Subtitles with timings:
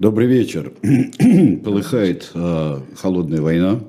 [0.00, 0.72] Добрый вечер.
[1.62, 3.80] Полыхает э, холодная война.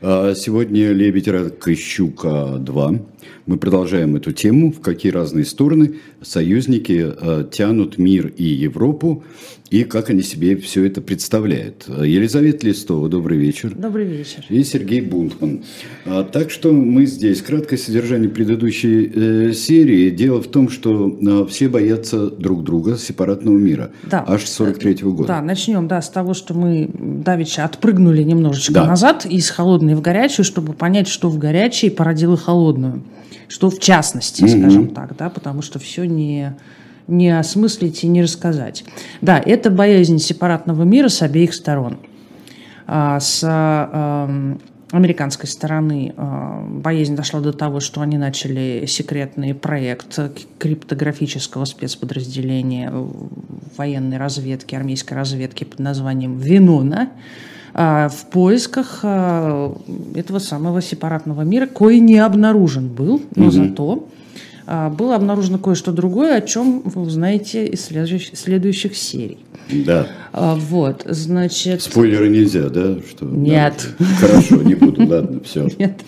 [0.00, 3.00] Э, сегодня «Лебедь, рак и щука 2».
[3.46, 9.24] Мы продолжаем эту тему, в какие разные стороны союзники э, тянут мир и Европу,
[9.70, 11.86] и как они себе все это представляют.
[11.88, 13.74] Елизавета Листова, добрый вечер.
[13.74, 14.44] Добрый вечер.
[14.48, 15.62] И Сергей Бунтман.
[16.06, 17.42] А, так что мы здесь.
[17.42, 20.08] Краткое содержание предыдущей э, серии.
[20.10, 23.90] Дело в том, что э, все боятся друг друга, сепаратного мира.
[24.04, 24.24] Да.
[24.26, 25.28] Аж с 43 -го года.
[25.28, 28.86] Да, начнем да, с того, что мы давеча отпрыгнули немножечко да.
[28.86, 33.02] назад из холодной в горячую, чтобы понять, что в горячей породило холодную
[33.48, 34.60] что в частности, mm-hmm.
[34.60, 36.54] скажем так, да, потому что все не,
[37.06, 38.84] не осмыслить и не рассказать.
[39.20, 41.98] Да, это боязнь сепаратного мира с обеих сторон.
[42.86, 44.30] А, с а,
[44.92, 50.18] американской стороны а, боязнь дошла до того, что они начали секретный проект
[50.58, 52.92] криптографического спецподразделения
[53.76, 57.10] военной разведки, армейской разведки под названием «Винона»,
[57.78, 59.72] в поисках а,
[60.16, 63.50] этого самого сепаратного мира, кое не обнаружен был, но угу.
[63.52, 64.08] зато
[64.66, 69.38] а, было обнаружено кое-что другое, о чем вы узнаете из следующих, следующих серий.
[69.70, 70.08] Да.
[70.32, 71.82] Вот, значит...
[71.82, 72.96] Спойлеры нельзя, да?
[73.08, 73.88] Что, Нет.
[73.98, 75.68] Да, хорошо, не буду, ладно, все.
[75.78, 76.00] Нет.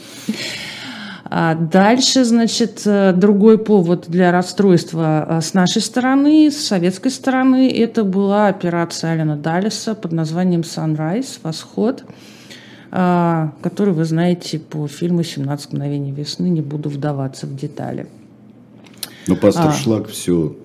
[1.33, 7.71] А дальше, значит, э, другой повод для расстройства э, с нашей стороны, с советской стороны,
[7.71, 12.03] это была операция Алина Далиса под названием «Sunrise», «Восход»,
[12.91, 18.09] а, который вы знаете по фильму «17 мгновений весны», не буду вдаваться в детали.
[19.29, 20.57] Но пастор а, Шлак все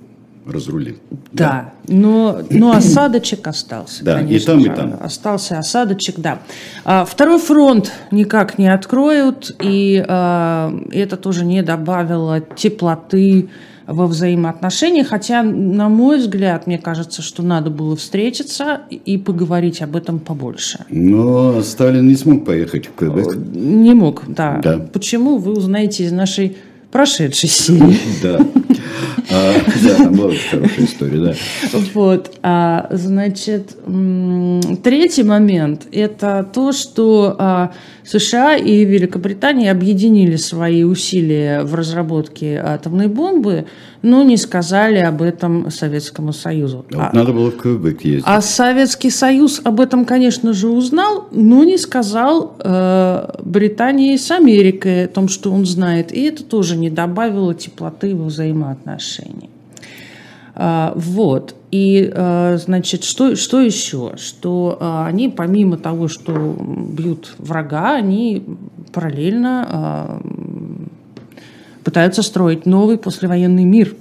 [0.46, 0.96] разрулил.
[1.32, 1.94] Да, да.
[1.94, 4.04] Но, но осадочек остался.
[4.04, 4.98] Да, конечно, и там, и там.
[5.02, 6.40] Остался осадочек, да.
[6.84, 13.50] А, второй фронт никак не откроют, и а, это тоже не добавило теплоты
[13.88, 19.96] во взаимоотношениях, хотя, на мой взгляд, мне кажется, что надо было встретиться и поговорить об
[19.96, 20.86] этом побольше.
[20.90, 23.36] Но Сталин не смог поехать в Квебек.
[23.36, 24.60] Не мог, да.
[24.64, 24.80] да.
[24.92, 26.58] Почему, вы узнаете из нашей
[26.92, 27.98] прошедшей серии.
[28.24, 28.40] Да.
[29.32, 29.54] А,
[29.84, 31.34] да, там была хорошая история, да.
[31.94, 33.76] Вот, а, значит,
[34.84, 37.72] третий момент– это то, что а,
[38.04, 43.66] США и Великобритания объединили свои усилия в разработке атомной бомбы,
[44.06, 46.86] но не сказали об этом Советскому Союзу.
[46.92, 48.24] Вот а, надо было в Квебек ездить.
[48.28, 55.06] А Советский Союз об этом, конечно же, узнал, но не сказал э, Британии с Америкой
[55.06, 56.12] о том, что он знает.
[56.12, 59.50] И это тоже не добавило теплоты во взаимоотношения.
[60.54, 61.56] А, вот.
[61.72, 64.14] И, а, значит, что, что еще?
[64.18, 68.44] Что а, они, помимо того, что бьют врага, они
[68.94, 70.22] параллельно
[71.86, 73.96] пытаются строить новый послевоенный мир.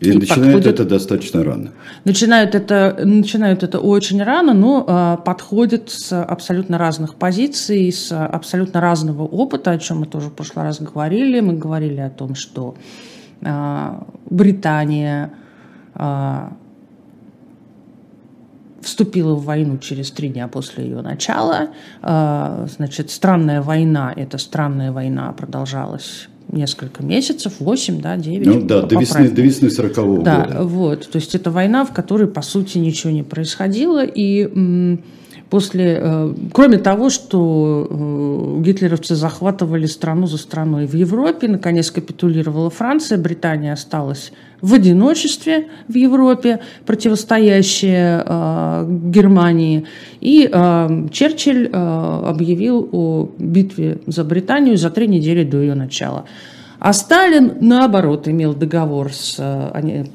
[0.00, 1.72] И, и начинают подходят, это достаточно рано.
[2.04, 8.80] Начинают это, начинают это очень рано, но э, подходят с абсолютно разных позиций, с абсолютно
[8.80, 11.40] разного опыта, о чем мы тоже в прошлый раз говорили.
[11.40, 12.76] Мы говорили о том, что
[13.40, 13.92] э,
[14.30, 15.32] Британия
[15.94, 16.52] а,
[18.80, 21.68] вступила в войну через три дня после ее начала.
[22.00, 28.46] А, значит, странная война, эта странная война продолжалась несколько месяцев, 8, да, 9.
[28.46, 30.62] Ну да, до весны, до весны 40-го да, года.
[30.64, 34.98] вот, то есть это война, в которой, по сути, ничего не происходило, и
[35.50, 42.70] после, э, кроме того, что э, гитлеровцы захватывали страну за страной в Европе, наконец капитулировала
[42.70, 49.86] Франция, Британия осталась в одиночестве в Европе, противостоящая э, Германии.
[50.20, 50.48] И
[51.10, 56.26] Черчилль объявил о битве за Британию за три недели до ее начала.
[56.78, 59.36] А Сталин, наоборот, имел договор, с,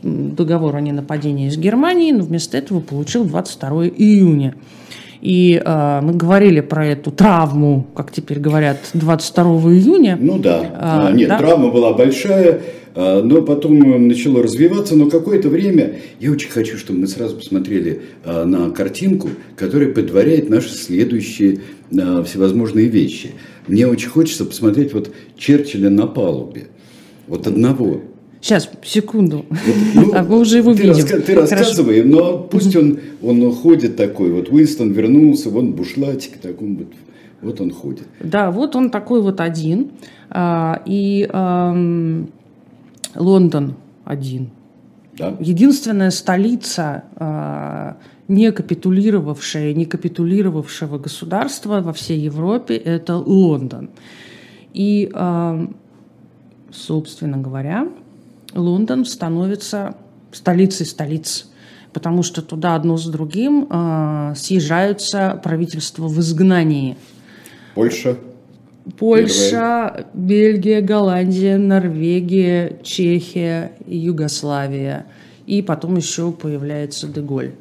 [0.03, 4.55] договор о ненападении с Германией, но вместо этого получил 22 июня.
[5.25, 9.43] И э, мы говорили про эту травму, как теперь говорят, 22
[9.73, 10.19] июня.
[10.21, 11.39] Ну да, а, нет, да?
[11.39, 12.61] травма была большая,
[12.93, 18.03] а, но потом начало развиваться, но какое-то время я очень хочу, чтобы мы сразу посмотрели
[18.23, 23.31] а, на картинку, которая предваряет наши следующие всевозможные вещи.
[23.67, 25.09] Мне очень хочется посмотреть вот
[25.39, 26.67] Черчилля на палубе,
[27.25, 28.01] вот одного.
[28.41, 29.45] Сейчас, секунду.
[29.95, 31.03] Ну, а мы уже его ты видим.
[31.03, 34.31] Раска- ты рассказывай, но пусть он, он ходит такой.
[34.31, 36.87] Вот Уинстон вернулся, вон бушлатик таком вот.
[37.41, 38.07] Вот он ходит.
[38.19, 39.91] Да, вот он такой вот один.
[40.29, 41.27] А, и
[43.15, 44.49] Лондон один.
[45.17, 45.35] Да?
[45.39, 47.97] Единственная столица, а,
[48.27, 53.89] не капитулировавшая, не капитулировавшего государства во всей Европе, это Лондон.
[54.73, 55.09] И,
[56.71, 57.87] собственно говоря,
[58.55, 59.95] Лондон становится
[60.31, 61.49] столицей столиц.
[61.93, 66.97] потому что туда одно с другим э, съезжаются правительства в изгнании.
[67.73, 68.17] Польша.
[68.99, 70.05] Польша, Первая.
[70.13, 75.05] Бельгия, Голландия, Норвегия, Чехия, Югославия.
[75.47, 77.53] И потом еще появляется Деголь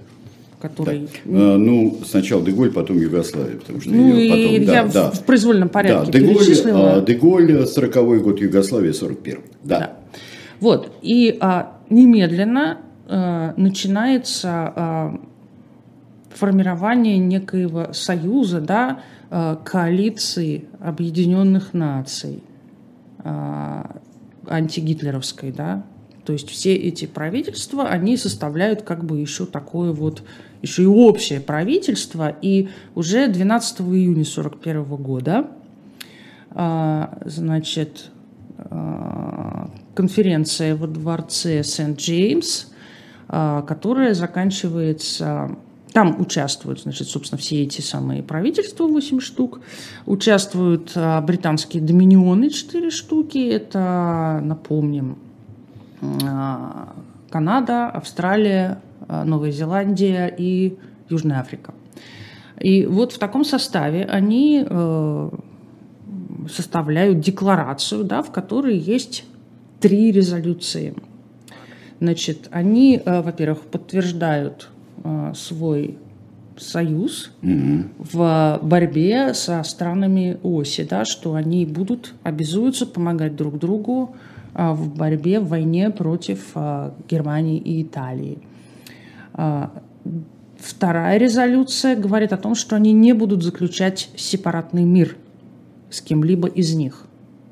[0.61, 1.11] который...
[1.27, 1.55] Да.
[1.55, 4.55] А, ну, сначала Деголь, потом Югославия, потому что ну, ее потом...
[4.55, 5.11] И да, я да.
[5.11, 6.95] в произвольном порядке да, Деголь, перечислила.
[6.95, 9.79] А, Деголь, 40 год, Югославия, 41 да.
[9.79, 9.97] да.
[10.65, 15.21] Вот, и а, немедленно а, начинается а,
[16.31, 22.43] формирование некоего союза, да, а, коалиции Объединенных Наций,
[23.19, 24.01] а,
[24.49, 25.85] антигитлеровской, да,
[26.25, 30.23] то есть все эти правительства, они составляют как бы еще такое вот,
[30.63, 32.35] еще и общее правительство.
[32.41, 35.47] И уже 12 июня 1941 года,
[36.53, 38.11] а, значит,
[38.57, 42.67] а, конференция во дворце Сент-Джеймс,
[43.29, 45.57] а, которая заканчивается
[45.93, 49.61] там участвуют, значит, собственно, все эти самые правительства, 8 штук.
[50.07, 50.93] Участвуют
[51.23, 53.39] британские доминионы, 4 штуки.
[53.39, 55.19] Это, напомним,
[56.25, 56.95] а,
[57.31, 60.77] Канада, Австралия, а, Новая Зеландия и
[61.09, 61.75] Южная Африка.
[62.61, 65.31] И вот в таком составе они э,
[66.49, 69.25] составляют декларацию, да, в которой есть
[69.85, 70.95] три резолюции.
[72.01, 74.71] Значит, они, э, во-первых, подтверждают
[75.05, 75.99] э, свой
[76.57, 77.91] союз mm-hmm.
[77.99, 84.17] в борьбе со странами оси, да, что они будут, обязуются помогать друг другу
[84.55, 86.55] а, в борьбе, в войне против
[87.11, 88.39] Германии и Италии.
[90.57, 95.17] Вторая резолюция говорит о том, что они не будут заключать сепаратный мир
[95.91, 97.05] с кем-либо из них.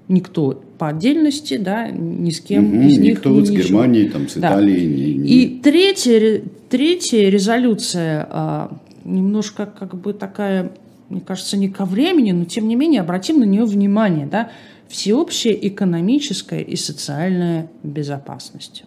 [0.06, 3.18] Никто по отдельности, да, ни с кем угу, из них.
[3.18, 4.88] Никто вот с Германией, там, с Италией.
[4.88, 4.96] Да.
[4.96, 5.28] Не, не...
[5.28, 8.68] И третья, третья резолюция
[9.04, 10.72] немножко как бы такая,
[11.08, 14.50] мне кажется, не ко времени, но тем не менее обратим на нее внимание, да,
[14.88, 18.82] всеобщая экономическая и социальная безопасность.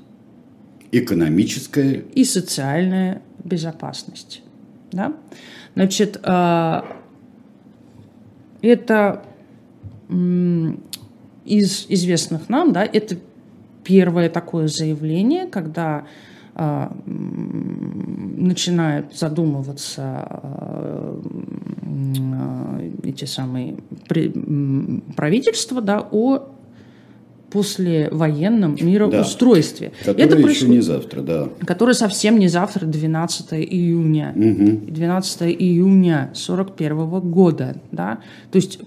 [0.91, 4.41] Экономическая и социальная безопасность.
[4.91, 5.13] Да?
[5.75, 6.85] Значит, а,
[8.61, 9.23] это
[11.45, 13.17] из известных нам, да, это
[13.83, 16.05] первое такое заявление, когда
[16.55, 21.21] а, начинают задумываться а,
[23.03, 23.77] эти самые
[25.15, 26.49] правительства да, о
[27.51, 29.91] послевоенном мироустройстве.
[30.05, 31.49] Да, которое Это происходит, еще не завтра, да.
[31.65, 34.33] Которое совсем не завтра, 12 июня.
[34.35, 34.91] Угу.
[34.91, 37.77] 12 июня 41 года.
[37.91, 38.19] Да?
[38.51, 38.79] То есть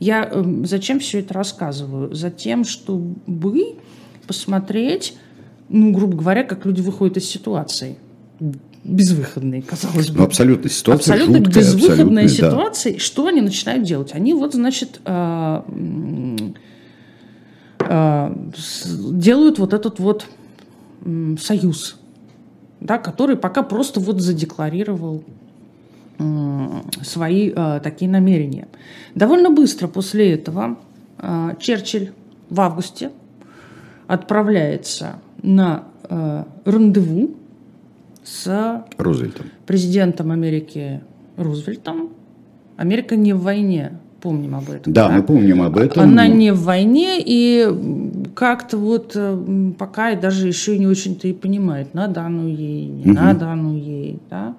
[0.00, 0.30] я
[0.64, 2.14] зачем все это рассказываю?
[2.14, 3.76] Затем, чтобы
[4.26, 5.14] посмотреть
[5.68, 7.98] ну, грубо говоря, как люди выходят из ситуации
[8.84, 10.18] безвыходной, казалось бы.
[10.18, 12.92] Ну, абсолютно ситуация Абсолютно жуткая, безвыходная ситуация.
[12.94, 12.98] Да.
[12.98, 14.14] Что они начинают делать?
[14.14, 15.62] Они вот, значит, э,
[17.80, 18.34] э,
[19.12, 20.26] делают вот этот вот
[21.04, 21.96] э, союз,
[22.80, 25.22] да, который пока просто вот задекларировал
[27.02, 28.66] свои э, такие намерения.
[29.14, 30.76] Довольно быстро после этого
[31.18, 32.10] э, Черчилль
[32.50, 33.10] в августе
[34.06, 37.30] отправляется на э, рандеву
[38.24, 39.46] с Рузвельтом.
[39.66, 41.02] президентом Америки
[41.36, 42.10] Рузвельтом.
[42.76, 44.92] Америка не в войне, помним об этом.
[44.92, 45.14] Да, да?
[45.14, 46.02] мы помним об этом.
[46.02, 47.68] Она не в войне, и
[48.34, 53.12] как-то вот э, пока даже еще не очень-то и понимает, надо оно ей, не угу.
[53.12, 54.18] надо оно ей.
[54.30, 54.54] Да?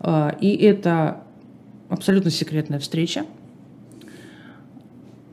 [0.00, 1.22] А, и это
[1.88, 3.24] абсолютно секретная встреча.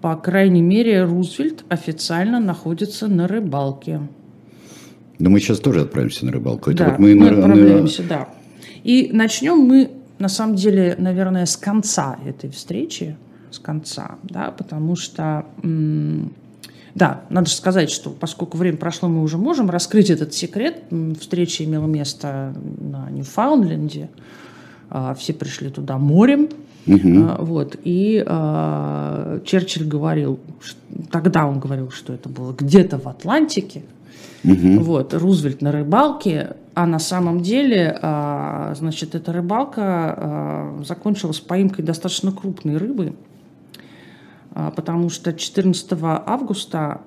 [0.02, 4.02] По крайней мере, Рузвельт официально находится на рыбалке.
[5.20, 6.72] Да мы сейчас тоже отправимся на рыбалку.
[6.72, 8.30] Это да, вот мы, мы на, отправляемся, да.
[8.84, 13.16] И начнем мы, на самом деле, наверное, с конца этой встречи,
[13.50, 15.46] с конца, да, потому что,
[16.96, 20.84] да, надо же сказать, что поскольку время прошло, мы уже можем раскрыть этот секрет.
[21.20, 24.10] Встреча имела место на Ньюфаундленде,
[25.18, 26.50] все пришли туда морем,
[26.86, 27.46] Угу.
[27.46, 27.78] Вот.
[27.86, 30.38] И э, Черчилль говорил,
[31.12, 33.84] тогда он говорил, что это было где-то в Атлантике,
[34.44, 34.84] Угу.
[34.84, 41.86] Вот, Рузвельт на рыбалке, а на самом деле, а, значит, эта рыбалка а, закончилась поимкой
[41.86, 43.16] достаточно крупной рыбы,
[44.52, 47.02] а, потому что 14 августа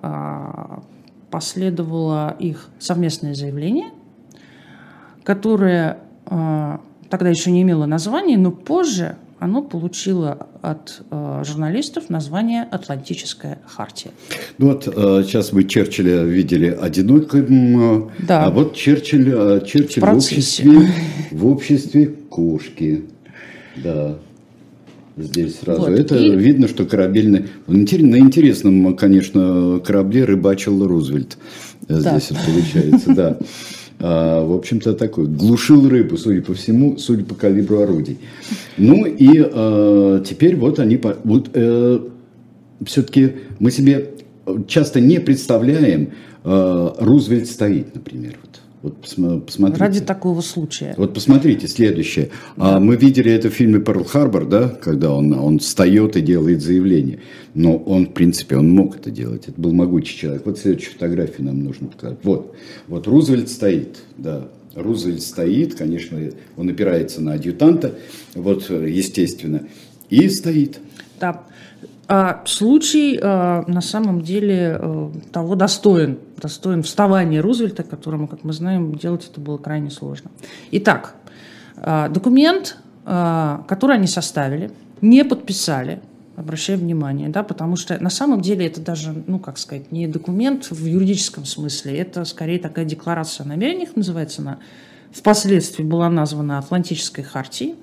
[1.31, 3.90] последовало их совместное заявление,
[5.25, 5.99] которое
[7.11, 14.13] тогда еще не имело названия, но позже оно получило от э, журналистов название «Атлантическая хартия».
[14.57, 18.47] Ну вот э, сейчас вы Черчилля видели одиноким, э, да.
[18.47, 20.89] а вот Черчилль, э, Черчилль в, в обществе,
[21.31, 23.05] в обществе кошки.
[23.77, 24.19] Да.
[25.19, 25.83] Здесь сразу.
[25.83, 25.91] Вот.
[25.91, 26.35] Это и...
[26.35, 27.47] видно, что корабельный...
[27.67, 31.39] На интересном, конечно, корабле рыбачил Рузвельт.
[31.89, 32.19] Да.
[32.19, 33.39] Здесь это получается, да.
[33.99, 38.19] А, в общем-то, такой, глушил рыбу, судя по всему, судя по калибру орудий.
[38.76, 42.00] Ну и а, теперь вот они, вот, э,
[42.85, 44.11] все-таки мы себе
[44.67, 46.11] часто не представляем,
[46.45, 48.61] э, Рузвельт стоит, например, вот.
[48.87, 49.81] Вот посмотрите.
[49.81, 50.95] Ради такого случая.
[50.97, 52.31] Вот посмотрите, следующее.
[52.57, 52.78] Да.
[52.78, 57.19] Мы видели это в фильме «Перл-Харбор», да, когда он, он встает и делает заявление.
[57.52, 59.49] Но он, в принципе, он мог это делать.
[59.49, 60.47] Это был могучий человек.
[60.47, 62.19] Вот следующую фотографию нам нужно показать.
[62.23, 62.55] Вот,
[62.87, 64.47] вот Рузвельт стоит, да.
[64.76, 66.21] Рузвельт стоит, конечно,
[66.57, 67.97] он опирается на адъютанта,
[68.35, 69.66] вот, естественно,
[70.11, 70.78] и стоит.
[71.19, 71.43] Да.
[72.09, 78.53] А случай а, на самом деле а, того достоин, достоин вставания Рузвельта, которому, как мы
[78.53, 80.31] знаем, делать это было крайне сложно.
[80.71, 81.17] Итак,
[81.77, 86.01] а, документ, который они составили, не подписали,
[86.35, 90.73] обращаю внимание, да, потому что на самом деле это даже, ну, как сказать, не документ
[90.73, 94.59] в юридическом смысле, это скорее такая декларация о намерениях, называется она,
[95.13, 97.77] впоследствии была названа Атлантической хартией,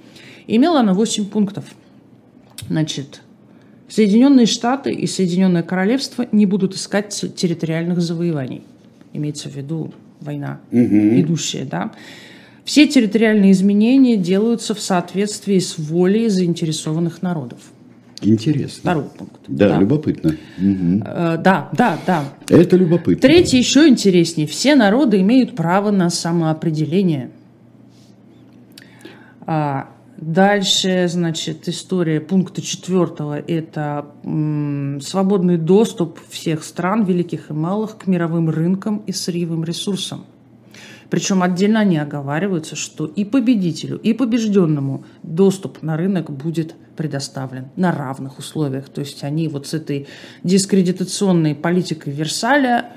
[0.45, 1.65] имела она 8 пунктов.
[2.67, 3.21] Значит,
[3.87, 8.63] Соединенные Штаты и Соединенное Королевство не будут искать территориальных завоеваний.
[9.13, 10.79] Имеется в виду война, угу.
[10.81, 11.91] идущая, да.
[12.65, 17.59] Все территориальные изменения делаются в соответствии с волей заинтересованных народов.
[18.21, 18.79] Интересно.
[18.79, 19.41] Второй пункт.
[19.47, 19.79] Да, да.
[19.79, 20.37] любопытно.
[20.57, 21.03] Угу.
[21.03, 22.23] да, да, да.
[22.47, 23.21] Это любопытно.
[23.21, 24.47] Третий еще интереснее.
[24.47, 27.31] Все народы имеют право на самоопределение.
[29.45, 37.97] А, Дальше, значит, история пункта четвертого– это м, свободный доступ всех стран, великих и малых,
[37.97, 40.25] к мировым рынкам и сырьевым ресурсам.
[41.09, 47.91] Причем отдельно они оговариваются, что и победителю, и побежденному доступ на рынок будет предоставлен на
[47.91, 48.89] равных условиях.
[48.89, 50.07] То есть они вот с этой
[50.43, 52.91] дискредитационной политикой Версаля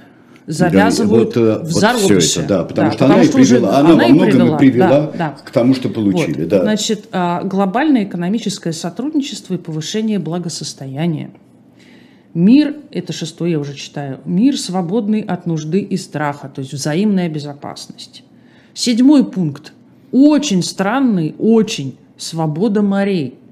[0.46, 2.14] завязывают да, вот, в зародыше.
[2.14, 4.08] Вот все это, да, потому да, что потому она что и привела, она, она во
[4.08, 5.36] многом привела, и привела да, да.
[5.44, 6.40] к тому, что получили.
[6.40, 6.48] Вот.
[6.48, 6.62] Да.
[6.62, 11.30] Значит, а, глобальное экономическое сотрудничество и повышение благосостояния.
[12.34, 17.28] Мир, это шестое я уже читаю, мир свободный от нужды и страха, то есть взаимная
[17.30, 18.22] безопасность.
[18.74, 19.72] Седьмой пункт,
[20.12, 23.38] очень странный, очень, свобода морей–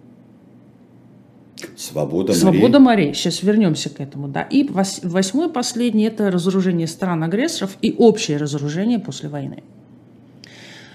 [1.77, 2.41] Свобода морей.
[2.41, 3.15] Свобода морей.
[3.15, 4.29] Сейчас вернемся к этому.
[4.29, 4.43] Да.
[4.43, 4.69] И
[5.03, 9.63] восьмой, последний– это разоружение стран-агрессоров и общее разоружение после войны.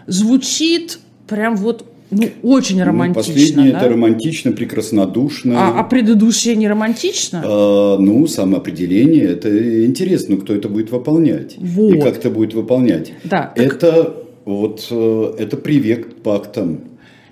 [0.08, 3.34] Звучит прям вот ну, очень ну, романтично.
[3.34, 3.80] Ну, последнее да?
[3.80, 5.54] это романтично, прекраснодушно.
[5.58, 7.44] А, а предыдущее не романтично?
[7.46, 11.56] А, ну, самоопределение это интересно, кто это будет выполнять.
[11.58, 11.94] Вот.
[11.94, 13.14] И как это будет выполнять.
[13.24, 14.16] Да, это так...
[14.46, 16.80] вот э, это привет к пактам.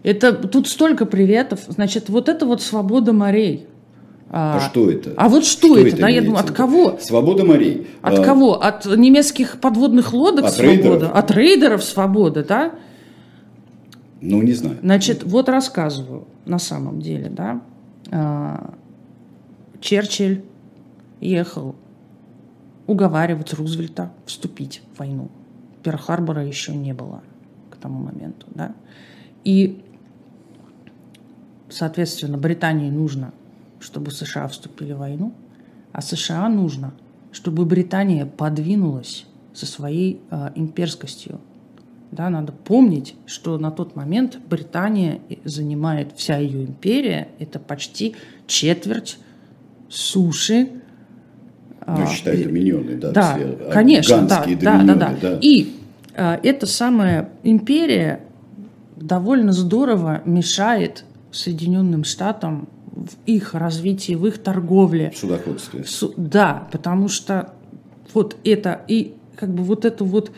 [0.08, 1.66] Это тут столько приветов.
[1.68, 3.68] Значит, вот это вот свобода морей.
[4.30, 5.14] А, а что это?
[5.18, 5.88] А вот что, что это?
[5.90, 6.98] это да, я думаю, от кого?
[7.02, 7.88] Свобода морей.
[8.02, 8.54] От а, кого?
[8.54, 10.76] От немецких подводных лодок от свобода?
[10.78, 11.12] Рейдеров.
[11.14, 12.72] От рейдеров свобода, да?
[14.22, 14.78] Ну, не знаю.
[14.82, 17.60] Значит, вот рассказываю на самом деле, да.
[18.10, 18.76] А,
[19.82, 20.42] Черчилль
[21.20, 21.76] ехал
[22.86, 25.30] уговаривать Рузвельта вступить в войну.
[25.84, 27.24] Перл-Харбора еще не было
[27.70, 28.74] к тому моменту, да.
[29.44, 29.82] И
[31.70, 33.34] Соответственно, Британии нужно,
[33.80, 35.34] чтобы США вступили в войну,
[35.92, 36.94] а США нужно,
[37.32, 41.40] чтобы Британия подвинулась со своей э, имперскостью.
[42.12, 49.18] Да, надо помнить, что на тот момент Британия занимает, вся ее империя, это почти четверть
[49.90, 50.70] суши.
[51.86, 55.40] Ну, а, считай, доминионы, да, да все конечно, да, да, да, да, да.
[55.42, 55.76] И
[56.16, 58.22] а, эта самая империя
[58.96, 61.04] довольно здорово мешает
[61.38, 65.12] Соединенным Штатам в их развитии, в их торговле.
[65.12, 65.84] В судоходстве.
[65.86, 67.54] Су- да, потому что
[68.14, 70.32] вот это и как бы вот это вот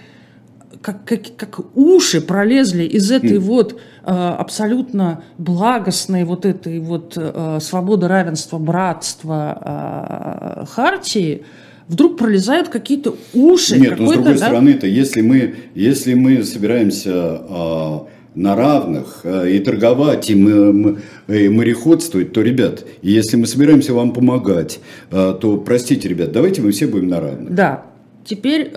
[0.82, 3.39] как, как, как уши пролезли из этой mm.
[3.39, 11.44] вот э, абсолютно благостной вот этой вот э, свободы, равенства, братства э, хартии,
[11.88, 13.79] вдруг пролезают какие-то уши.
[13.79, 14.38] Нет, но с другой да?
[14.38, 18.00] стороны-то, если мы, если мы собираемся э,
[18.36, 24.13] на равных э, и торговать, и, мы, и мореходствовать, то, ребят, если мы собираемся вам
[24.13, 24.79] помогать,
[25.12, 27.53] э, то, простите, ребят, давайте мы все будем на равных.
[27.53, 27.86] Да.
[28.24, 28.71] теперь,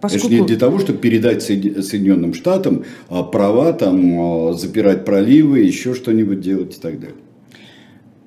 [0.00, 0.26] поскольку...
[0.26, 6.76] Это не для того, чтобы передать Соединенным Штатам права, там, запирать проливы, еще что-нибудь делать
[6.76, 7.16] и так далее.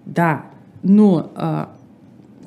[0.05, 0.45] Да,
[0.81, 1.69] но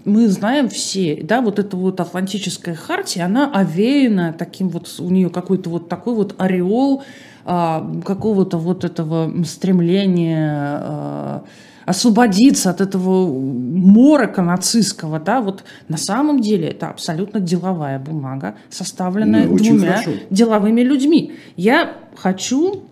[0.05, 5.31] мы знаем все, да, вот эта вот Атлантическая хартия, она овеяна таким вот, у нее
[5.31, 7.05] какой-то вот такой вот ореол а,
[7.45, 11.45] какого-то вот этого стремления а,
[11.85, 19.47] освободиться от этого морока нацистского, да, вот на самом деле это абсолютно деловая бумага, составленная
[19.47, 20.11] ну, двумя хорошо.
[20.31, 21.33] деловыми людьми.
[21.57, 22.85] Я хочу,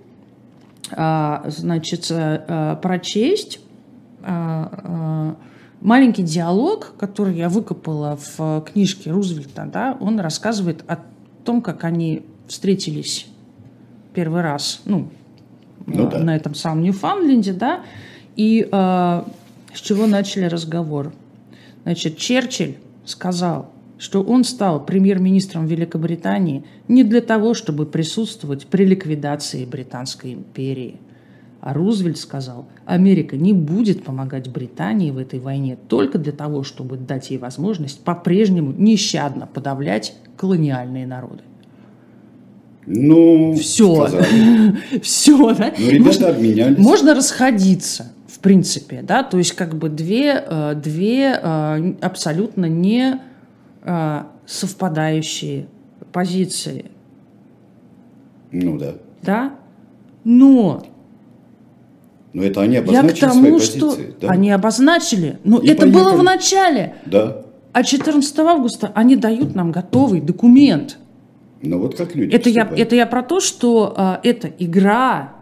[0.92, 3.60] а, значит, а, прочесть
[4.22, 5.36] а, а,
[5.80, 10.98] маленький диалог, который я выкопала в книжке Рузвельта, да, он рассказывает о
[11.44, 13.29] том, как они встретились
[14.12, 15.08] первый раз, ну,
[15.86, 16.18] ну да.
[16.18, 17.82] на этом самом Ньюфаундленде, да,
[18.36, 19.22] и э,
[19.74, 21.12] с чего начали разговор.
[21.84, 29.64] Значит, Черчилль сказал, что он стал премьер-министром Великобритании не для того, чтобы присутствовать при ликвидации
[29.64, 30.96] Британской империи–
[31.60, 36.96] а Рузвельт сказал, Америка не будет помогать Британии в этой войне только для того, чтобы
[36.96, 41.42] дать ей возможность по-прежнему нещадно подавлять колониальные народы.
[42.86, 44.08] Ну, все.
[45.02, 45.72] все, да?
[45.78, 46.78] Ну, ребята можно, обменялись.
[46.78, 53.20] Можно расходиться, в принципе, да, то есть как бы две, э, две э, абсолютно не
[53.82, 55.66] э, совпадающие
[56.12, 56.86] позиции.
[58.50, 58.94] Ну да.
[59.22, 59.54] Да?
[60.24, 60.82] Но
[62.32, 64.14] но это они обозначили Я к тому, свои что позиции.
[64.20, 64.28] Да?
[64.28, 65.38] Они обозначили.
[65.44, 66.04] Но И это поехали.
[66.04, 66.94] было в начале.
[67.06, 67.42] Да.
[67.72, 70.98] А 14 августа они дают нам готовый документ.
[71.62, 72.34] Ну вот как люди.
[72.34, 75.34] Это я, это я про то, что а, это игра,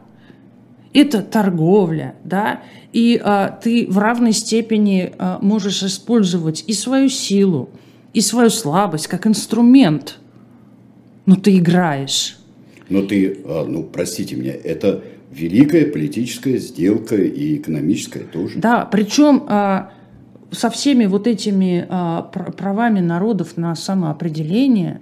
[0.93, 2.61] это торговля, да,
[2.93, 7.71] и а, ты в равной степени а, можешь использовать и свою силу,
[8.13, 10.19] и свою слабость как инструмент,
[11.27, 12.39] но ты играешь.
[12.89, 18.59] Но ты, а, ну простите меня, это великая политическая сделка и экономическая тоже.
[18.59, 19.93] Да, причем а,
[20.51, 25.01] со всеми вот этими а, правами народов на самоопределение,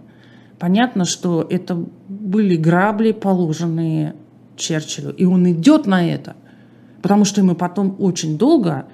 [0.58, 1.76] понятно, что это
[2.08, 4.14] были грабли, положенные
[4.56, 6.36] Черчиллю, и он идет на это,
[7.02, 8.86] потому что ему потом очень долго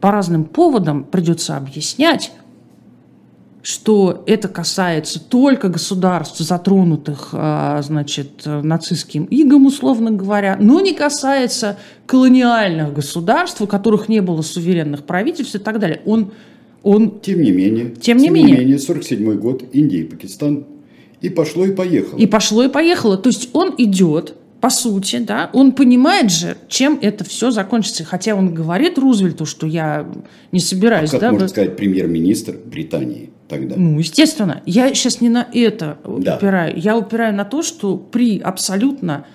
[0.00, 2.32] по разным поводам придется объяснять,
[3.62, 11.78] что это касается только государств, затронутых, а, значит, нацистским игом, условно говоря, но не касается
[12.06, 16.00] колониальных государств, у которых не было суверенных правительств и так далее.
[16.06, 16.32] Он,
[16.82, 17.20] он...
[17.20, 20.64] Тем не менее, тем не тем менее, менее 47 год, Индия и Пакистан,
[21.20, 22.18] и пошло и поехало.
[22.18, 23.16] И пошло и поехало.
[23.16, 28.04] То есть он идет, по сути, да, он понимает же, чем это все закончится.
[28.04, 30.10] Хотя он говорит Рузвельту, что я
[30.52, 31.10] не собираюсь...
[31.10, 31.50] А как да, можно вы...
[31.50, 33.30] сказать премьер-министр Британии?
[33.50, 33.74] тогда.
[33.76, 34.62] Ну, естественно.
[34.64, 36.36] Я сейчас не на это да.
[36.36, 36.78] упираю.
[36.78, 39.26] Я упираю на то, что при абсолютно,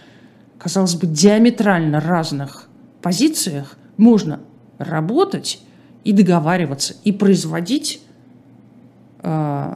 [0.58, 2.70] казалось бы, диаметрально разных
[3.02, 4.40] позициях можно
[4.78, 5.60] работать
[6.04, 8.02] и договариваться, и производить
[9.22, 9.74] э,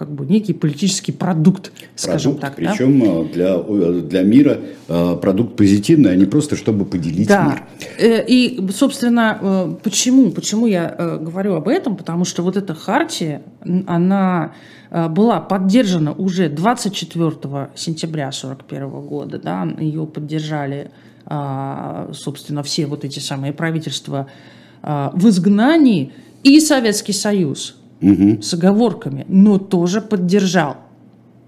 [0.00, 2.56] как бы некий политический продукт, скажем продукт, так.
[2.56, 3.32] Причем да?
[3.34, 4.58] для, для мира
[4.88, 7.44] а, продукт позитивный, а не просто чтобы поделить да.
[7.44, 7.62] мир.
[7.98, 11.98] Э, и, собственно, э, почему, почему я э, говорю об этом?
[11.98, 13.42] Потому что вот эта хартия,
[13.86, 14.54] она
[14.90, 17.30] была поддержана уже 24
[17.74, 19.38] сентября 1941 года.
[19.38, 19.68] Да?
[19.78, 20.92] Ее поддержали,
[21.26, 24.28] а, собственно, все вот эти самые правительства
[24.80, 28.42] а, в изгнании и Советский Союз– угу.
[28.42, 30.76] с оговорками, но тоже поддержал.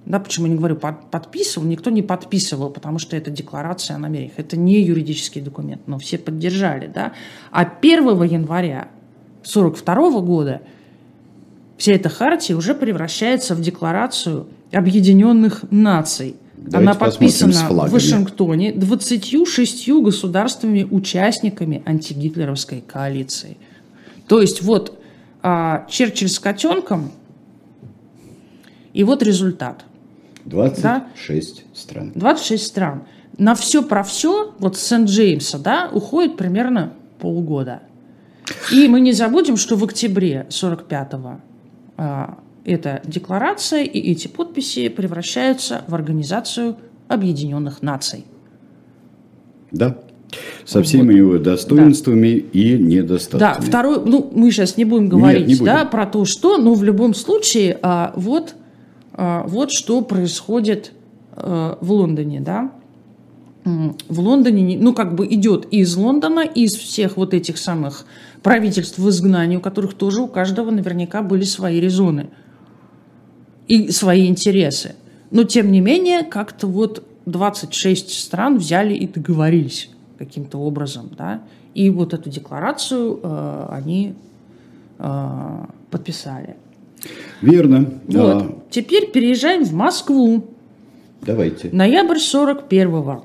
[0.04, 3.98] Да, почему я не говорю под, подписывал, никто не подписывал, потому что это декларация о
[3.98, 6.90] намерениях, это не юридический документ, но все поддержали.
[6.92, 7.12] Да?
[7.52, 8.88] А 1 января
[9.42, 10.62] 1942 года
[11.76, 16.36] вся эта хартия уже превращается в декларацию Объединенных Наций.
[16.56, 23.56] Давайте Она подписана в Вашингтоне 26 государствами-участниками антигитлеровской коалиции.
[24.28, 25.01] То есть вот
[25.42, 27.10] а, Черчилль с котенком,
[28.92, 29.84] и вот результат.
[30.44, 31.62] 26 да?
[31.74, 32.12] стран.
[32.14, 33.02] 26 стран.
[33.38, 37.82] На все про все, вот Сент-Джеймса, да, уходит примерно полгода.
[38.70, 41.40] И мы не забудем, что в октябре 45-го
[41.96, 46.76] а, эта декларация и эти подписи превращаются в Организацию
[47.08, 48.24] Объединенных Наций.
[49.70, 49.98] Да.
[50.64, 51.18] Со всеми вот.
[51.18, 52.58] его достоинствами да.
[52.58, 53.40] и недостатками.
[53.40, 55.66] Да, второй, ну, мы сейчас не будем говорить Нет, не будем.
[55.66, 58.54] Да, про то, что, но в любом случае, а, вот,
[59.12, 60.92] а, вот что происходит
[61.34, 62.72] а, в Лондоне, да.
[63.64, 68.06] В Лондоне, ну, как бы идет из Лондона, из всех вот этих самых
[68.42, 72.30] правительств в изгнании, у которых тоже у каждого наверняка были свои резоны.
[73.68, 74.96] и свои интересы.
[75.30, 79.88] Но, тем не менее, как-то вот 26 стран взяли и договорились
[80.24, 81.42] каким-то образом, да,
[81.74, 84.14] и вот эту декларацию э, они
[84.98, 86.56] э, подписали.
[87.40, 87.90] Верно.
[88.06, 88.42] Вот.
[88.42, 88.58] А...
[88.70, 90.44] Теперь переезжаем в Москву.
[91.22, 91.70] Давайте.
[91.72, 93.24] Ноябрь 41-го.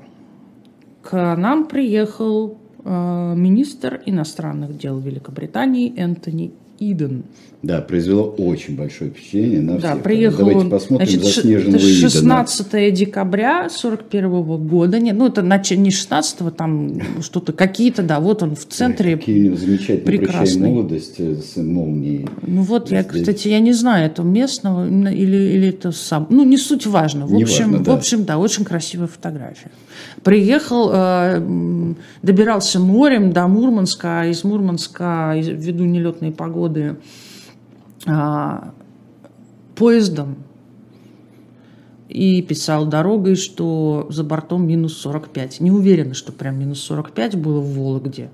[1.02, 7.24] К нам приехал э, министр иностранных дел Великобритании Энтони Иден.
[7.60, 10.02] Да, произвело очень большое впечатление на да, всех.
[10.04, 12.90] Приехал Давайте он, посмотрим значит, заснеженного 16 Идена.
[12.92, 15.00] декабря 41 года.
[15.00, 19.14] Нет, ну, это не 16 там что-то, какие-то, да, вот он в центре.
[19.14, 20.70] Ой, какие замечательные прекрасный.
[20.70, 22.28] молодость с молнией.
[22.42, 23.22] Ну вот, я, здесь.
[23.22, 26.28] кстати, я не знаю, это местного или, или это сам.
[26.30, 27.26] Ну, не суть важно.
[27.26, 27.92] В, не общем, важно, да.
[27.92, 29.72] в общем, да, очень красивая фотография.
[30.22, 36.96] Приехал, э, добирался морем до Мурманска, а из Мурманска, ввиду нелетной погоды,
[38.08, 38.72] а,
[39.74, 40.36] поездом
[42.08, 45.60] и писал дорогой, что за бортом минус 45.
[45.60, 48.30] Не уверена, что прям минус 45 было в Вологде.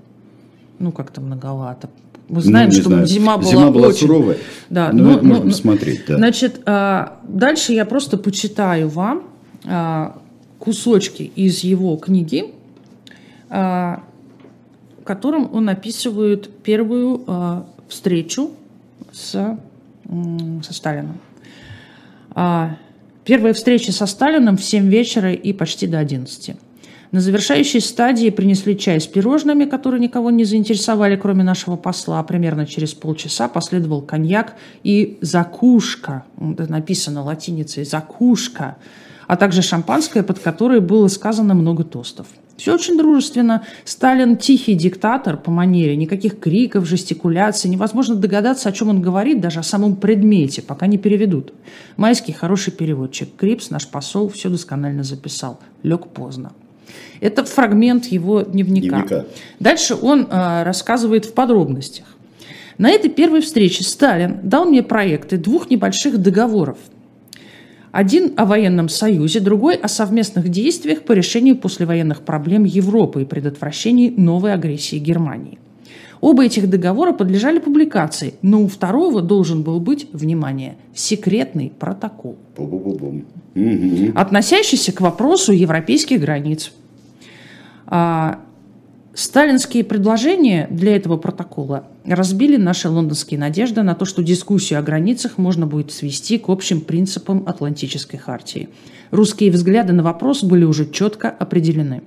[0.79, 1.89] Ну, как-то многовато.
[2.29, 3.05] Мы знаем, ну, что знаю.
[3.05, 4.07] зима была, зима была очень...
[4.07, 4.37] суровая.
[4.69, 6.05] Да, но, но, можно но, посмотреть.
[6.07, 6.17] Да.
[6.17, 9.23] Значит, а, дальше я просто почитаю вам
[9.65, 10.17] а,
[10.57, 12.53] кусочки из его книги,
[15.03, 18.51] которым он описывает первую встречу
[19.11, 19.57] с,
[20.63, 21.19] со Сталином.
[22.31, 22.77] А,
[23.23, 26.55] первая встреча со Сталином в 7 вечера и почти до 11.
[27.11, 32.21] На завершающей стадии принесли чай с пирожными, которые никого не заинтересовали, кроме нашего посла.
[32.23, 38.75] Примерно через полчаса последовал коньяк и закушка, написано латиницей «закушка»,
[39.27, 43.63] а также шампанское, под которое было сказано много тостов– все очень дружественно.
[43.83, 47.69] Сталин тихий диктатор по манере, никаких криков, жестикуляций.
[47.69, 51.53] Невозможно догадаться, о чем он говорит, даже о самом предмете, пока не переведут.
[51.97, 53.29] Майский хороший переводчик.
[53.35, 55.59] Крипс, наш посол, все досконально записал.
[55.83, 56.53] Лег поздно.
[57.19, 58.97] Это фрагмент его дневника.
[58.97, 59.25] дневника.
[59.59, 62.05] Дальше он э, рассказывает в подробностях.
[62.77, 66.77] На этой первой встрече Сталин дал мне проекты двух небольших договоров–
[67.95, 74.09] один о военном союзе, другой о совместных действиях по решению послевоенных проблем Европы и предотвращении
[74.09, 75.59] новой агрессии Германии.
[76.19, 82.35] Оба этих договора подлежали публикации, но у второго должен был быть, внимание, секретный протокол,
[84.13, 86.73] относящийся к вопросу европейских границ.
[87.87, 88.41] А,
[89.15, 95.37] Сталинские предложения для этого протокола разбили наши лондонские надежды на то, что дискуссию о границах
[95.37, 98.67] можно будет свести к общим принципам Атлантической хартии.
[99.11, 102.01] Русские взгляды на вопрос были уже четко определены.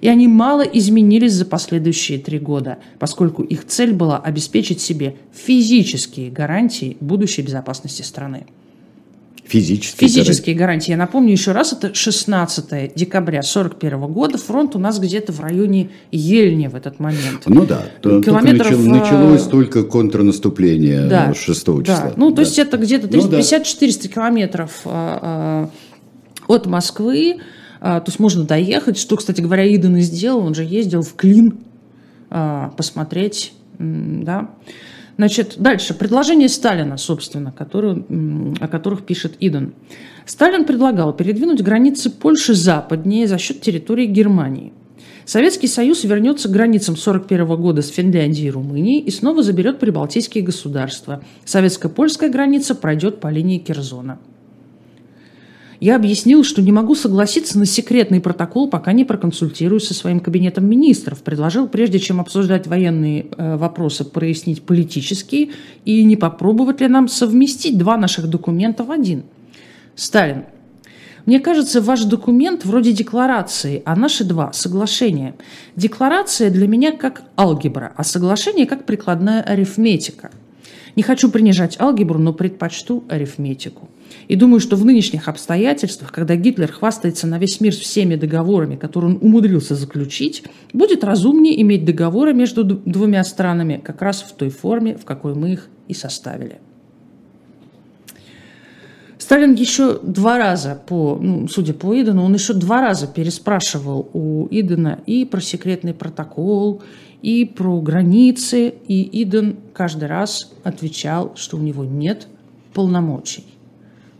[0.00, 6.30] И они мало изменились за последующие три года, поскольку их цель была обеспечить себе физические
[6.30, 8.46] гарантии будущей безопасности страны.
[9.48, 10.90] Физические, Физические гарантии.
[10.90, 14.38] Я напомню еще раз, это 16 декабря 1941 года.
[14.38, 17.42] Фронт у нас где-то в районе Ельни в этот момент.
[17.46, 18.68] Ну да, Километров...
[18.68, 21.82] только началось только контрнаступление да, 6 числа.
[21.84, 22.12] Да.
[22.16, 22.42] Ну, то да.
[22.42, 25.70] есть это где-то 350-400 ну, километров а,
[26.48, 27.36] а, от Москвы.
[27.80, 30.40] То есть можно доехать, что, кстати говоря, Иден и сделал.
[30.40, 31.58] Он же ездил в Клин
[32.28, 34.50] посмотреть, да,
[35.16, 35.94] Значит, дальше.
[35.94, 38.04] Предложение Сталина, собственно, который,
[38.60, 39.72] о которых пишет Иден.
[40.26, 44.72] Сталин предлагал передвинуть границы Польши западнее за счет территории Германии.
[45.24, 50.44] Советский Союз вернется к границам 1941 года с Финляндией и Румынией и снова заберет прибалтийские
[50.44, 51.22] государства.
[51.44, 54.20] Советско-польская граница пройдет по линии Керзона.
[55.80, 60.66] Я объяснил, что не могу согласиться на секретный протокол, пока не проконсультируюсь со своим кабинетом
[60.66, 61.22] министров.
[61.22, 65.50] Предложил, прежде чем обсуждать военные э, вопросы, прояснить политические
[65.84, 69.24] и не попробовать ли нам совместить два наших документа в один.
[69.94, 70.44] Сталин.
[71.26, 75.34] Мне кажется, ваш документ вроде декларации, а наши два– соглашения.
[75.74, 80.30] Декларация для меня как алгебра, а соглашение как прикладная арифметика.
[80.94, 83.88] Не хочу принижать алгебру, но предпочту арифметику.
[84.28, 89.14] И думаю, что в нынешних обстоятельствах, когда Гитлер хвастается на весь мир всеми договорами, которые
[89.14, 94.96] он умудрился заключить, будет разумнее иметь договоры между двумя странами как раз в той форме,
[94.96, 96.58] в какой мы их и составили.
[99.18, 104.46] Сталин еще два раза, по, ну, судя по Идену, он еще два раза переспрашивал у
[104.52, 106.82] Идена и про секретный протокол,
[107.22, 112.28] и про границы, и Иден каждый раз отвечал, что у него нет
[112.72, 113.44] полномочий.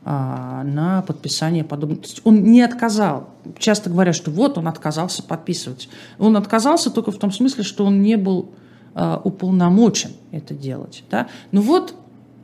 [0.09, 1.67] А, на подписание
[2.01, 3.29] есть он не отказал.
[3.59, 5.89] Часто говорят, что вот он отказался подписывать.
[6.21, 8.51] Он отказался только в том смысле, что он не был
[8.95, 11.03] а, уполномочен это делать.
[11.11, 11.27] Да?
[11.51, 11.95] Ну вот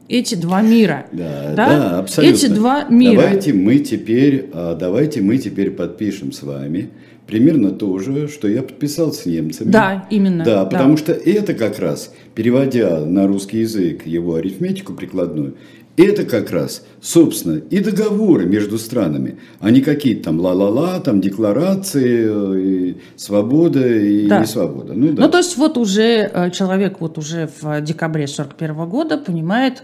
[0.09, 1.07] эти два мира.
[1.13, 1.69] Да, да?
[1.69, 2.35] да абсолютно.
[2.35, 3.23] Эти два мира.
[3.23, 6.91] Давайте мы теперь, а, давайте мы теперь подпишем с вами
[7.29, 9.71] примерно то же, что я подписал с немцами.
[9.71, 10.45] Да, именно.
[10.45, 10.99] Да, потому да.
[10.99, 15.55] что это как раз, переводя на русский язык его арифметику прикладную,
[15.97, 22.25] это как раз, собственно, и договоры между странами, а не какие-то там ла-ла-ла, там декларации,
[22.29, 24.41] э, и свобода и да.
[24.41, 24.95] не свобода.
[24.95, 25.23] Ну, да.
[25.23, 29.83] ну, то есть вот уже э, человек вот уже в декабре 41 года понимает,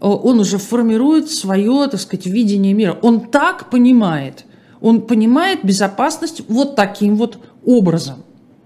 [0.00, 2.98] э, он уже формирует свое, так сказать, видение мира.
[3.02, 4.46] Он так понимает,
[4.80, 8.24] он понимает безопасность вот таким вот образом.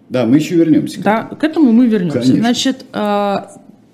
[0.09, 1.01] Да, мы еще вернемся.
[1.01, 1.37] К да, этому.
[1.37, 2.21] к этому мы вернемся.
[2.21, 2.41] Конечно.
[2.41, 2.87] Значит,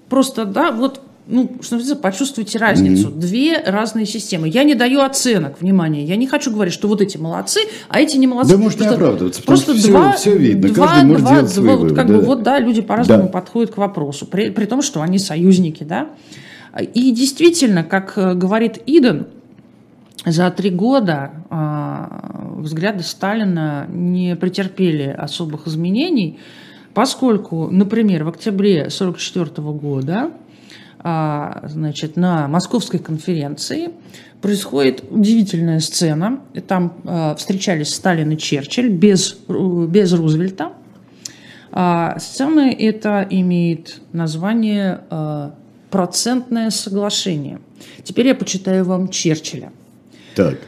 [0.09, 3.09] просто, да, вот ну, что называется, почувствуйте разницу.
[3.09, 3.19] Mm-hmm.
[3.19, 4.49] Две разные системы.
[4.49, 6.05] Я не даю оценок, внимания.
[6.05, 8.53] Я не хочу говорить, что вот эти молодцы, а эти не молодцы.
[8.53, 11.77] Да можете просто, оправдываться, просто все, два, все видно, два, каждый может два, делать два.
[11.77, 12.15] Вот, как да.
[12.15, 13.29] бы, вот, да, люди по-разному да.
[13.29, 16.11] подходят к вопросу, при, при том, что они союзники, да.
[16.79, 19.29] И действительно, как э, говорит Иден,
[20.27, 26.39] за три года э, взгляды Сталина не претерпели особых изменений,
[26.93, 30.31] поскольку, например, в октябре 1944 года
[31.05, 33.91] значит, на московской конференции
[34.41, 36.41] происходит удивительная сцена.
[36.67, 40.73] Там а, встречались Сталин и Черчилль без, без Рузвельта.
[41.73, 45.01] А, сцена эта имеет название
[45.91, 47.61] «Процентное соглашение».
[48.03, 49.73] Теперь я почитаю вам Черчилля.
[50.35, 50.59] Так.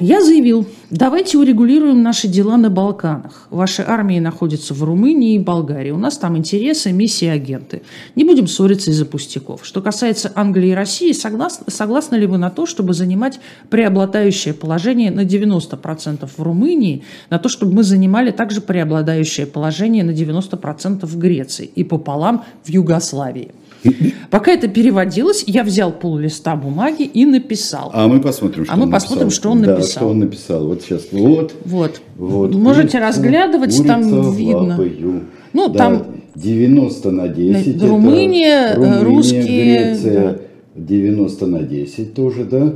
[0.00, 3.46] Я заявил, давайте урегулируем наши дела на Балканах.
[3.50, 5.90] Ваши армии находятся в Румынии и Болгарии.
[5.90, 7.82] У нас там интересы, миссии, агенты.
[8.16, 9.60] Не будем ссориться из-за пустяков.
[9.62, 15.10] Что касается Англии и России, согласны, согласны ли вы на то, чтобы занимать преобладающее положение
[15.10, 21.18] на 90% в Румынии, на то, чтобы мы занимали также преобладающее положение на 90% в
[21.18, 23.50] Греции и пополам в Югославии?
[24.30, 27.90] Пока это переводилось, я взял пол листа бумаги и написал.
[27.92, 29.40] А мы посмотрим, что а он мы посмотрим, написал.
[29.40, 29.80] что он написал.
[29.80, 30.66] Да, что он написал.
[30.66, 31.02] Вот сейчас.
[31.12, 31.54] Вот.
[31.64, 32.00] Вот.
[32.16, 32.54] вот.
[32.54, 34.76] Можете Курица, разглядывать, курица там видно.
[34.76, 35.24] Лапою.
[35.52, 37.82] Ну, да, там 90 на 10.
[37.82, 39.94] Румыния, Румыния, русские.
[39.94, 40.38] Греция, да.
[40.76, 42.74] 90 на 10 тоже, да.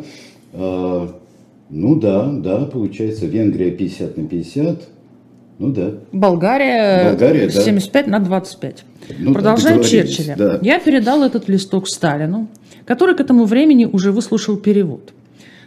[0.52, 1.14] А,
[1.70, 4.82] ну да, да, получается, Венгрия 50 на 50.
[5.58, 5.92] Ну да.
[6.12, 8.12] Болгария, Болгария 75 да.
[8.12, 8.84] на 25.
[9.18, 10.34] Ну, Продолжаем да, Черчилля.
[10.36, 10.58] Да.
[10.62, 12.48] Я передал этот листок Сталину,
[12.86, 15.12] который к этому времени уже выслушал перевод.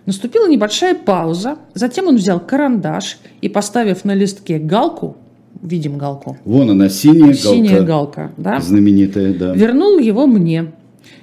[0.06, 5.18] Наступила небольшая пауза, затем он взял карандаш и, поставив на листке галку,
[5.62, 6.38] видим галку.
[6.46, 8.32] Вон она, синяя, синяя галка.
[8.38, 8.60] да?
[8.60, 9.54] Знаменитая, да.
[9.54, 10.72] Вернул его мне.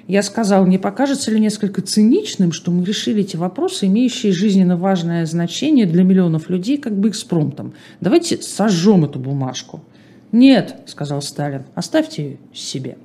[0.07, 5.25] Я сказал, не покажется ли несколько циничным, что мы решили эти вопросы, имеющие жизненно важное
[5.25, 7.73] значение для миллионов людей, как бы экспромтом.
[8.01, 9.83] Давайте сожжем эту бумажку.
[10.31, 12.99] Нет, сказал Сталин, оставьте ее себе.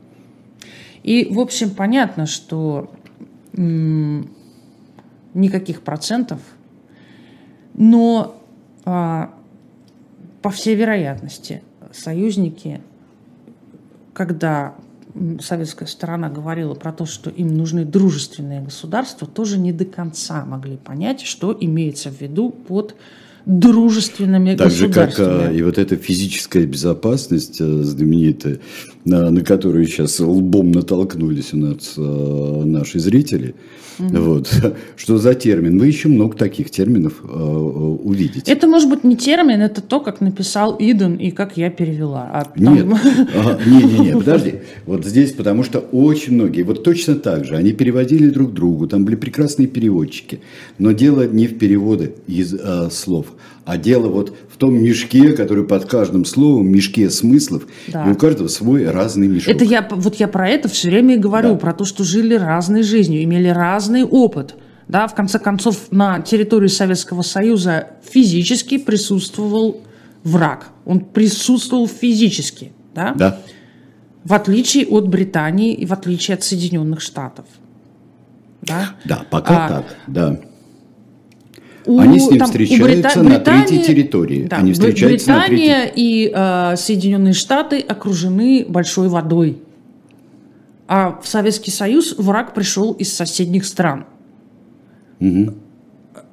[1.03, 2.91] И, в общем, понятно, что
[5.33, 6.41] никаких процентов,
[7.73, 8.41] но
[8.83, 9.33] а,
[10.41, 12.81] по всей вероятности союзники,
[14.13, 14.75] когда
[15.41, 20.77] советская сторона говорила про то, что им нужны дружественные государства, тоже не до конца могли
[20.77, 22.95] понять, что имеется в виду под
[23.45, 25.41] дружественными так государствами.
[25.41, 28.59] же, как и вот эта физическая безопасность э, знаменитая,
[29.09, 33.55] на, которую сейчас лбом натолкнулись у нас э, наши зрители,
[33.99, 34.17] Угу.
[34.17, 34.49] Вот.
[34.95, 35.77] Что за термин?
[35.77, 38.49] Вы еще много таких терминов э, увидите.
[38.51, 42.29] Это может быть не термин, это то, как написал Иден и как я перевела.
[42.31, 42.75] А там...
[42.75, 42.85] Нет,
[43.65, 44.55] не, не, не, подожди.
[44.85, 49.05] Вот здесь, потому что очень многие, вот точно так же, они переводили друг другу, там
[49.05, 50.39] были прекрасные переводчики.
[50.77, 53.27] Но дело не в переводе из э, слов,
[53.69, 58.09] а дело вот в том мешке, который под каждым словом, мешке смыслов, да.
[58.09, 59.53] и у каждого свой разный мешок.
[59.53, 61.55] Это я, вот я про это все время и говорю, да.
[61.55, 64.55] про то, что жили разной жизнью, имели разный опыт.
[64.87, 69.83] Да, в конце концов, на территории Советского Союза физически присутствовал
[70.23, 70.69] враг.
[70.85, 72.71] Он присутствовал физически.
[72.95, 73.13] Да?
[73.15, 73.39] Да.
[74.23, 77.45] В отличие от Британии и в отличие от Соединенных Штатов.
[78.63, 80.39] Да, да пока а, так, да.
[81.89, 83.23] У, Они с ним там, встречаются Брита...
[83.23, 84.43] на третьей территории.
[84.43, 86.25] Да, Они встречаются Британия на третьей...
[86.27, 89.57] и э, Соединенные Штаты окружены большой водой.
[90.87, 94.05] А в Советский Союз враг пришел из соседних стран.
[95.19, 95.55] Угу.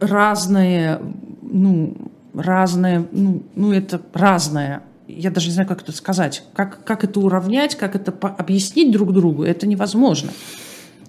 [0.00, 1.00] Разные,
[1.40, 1.96] ну,
[2.34, 4.82] разное, ну, ну, это разное.
[5.08, 6.42] Я даже не знаю, как это сказать.
[6.52, 10.28] Как, как это уравнять, как это объяснить друг другу, это невозможно.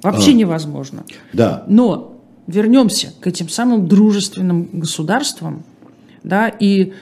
[0.04, 1.04] Вообще а, невозможно.
[1.34, 1.66] Да.
[1.68, 2.17] Но
[2.48, 5.64] вернемся к этим самым дружественным государствам,
[6.24, 6.94] да, и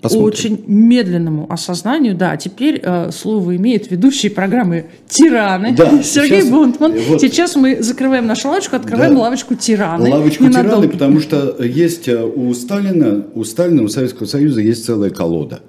[0.00, 0.26] Посмотрим.
[0.26, 2.14] очень медленному осознанию.
[2.16, 6.94] Да, теперь э, слово имеет ведущий программы «Тираны» да, Сергей сейчас, Бунтман.
[7.08, 10.10] Вот, сейчас мы закрываем нашу лавочку, открываем да, лавочку «Тираны».
[10.10, 10.86] Лавочку ненадолго.
[10.86, 15.60] «Тираны», потому что есть э, у Сталина, у Сталина, у Советского Союза есть целая колода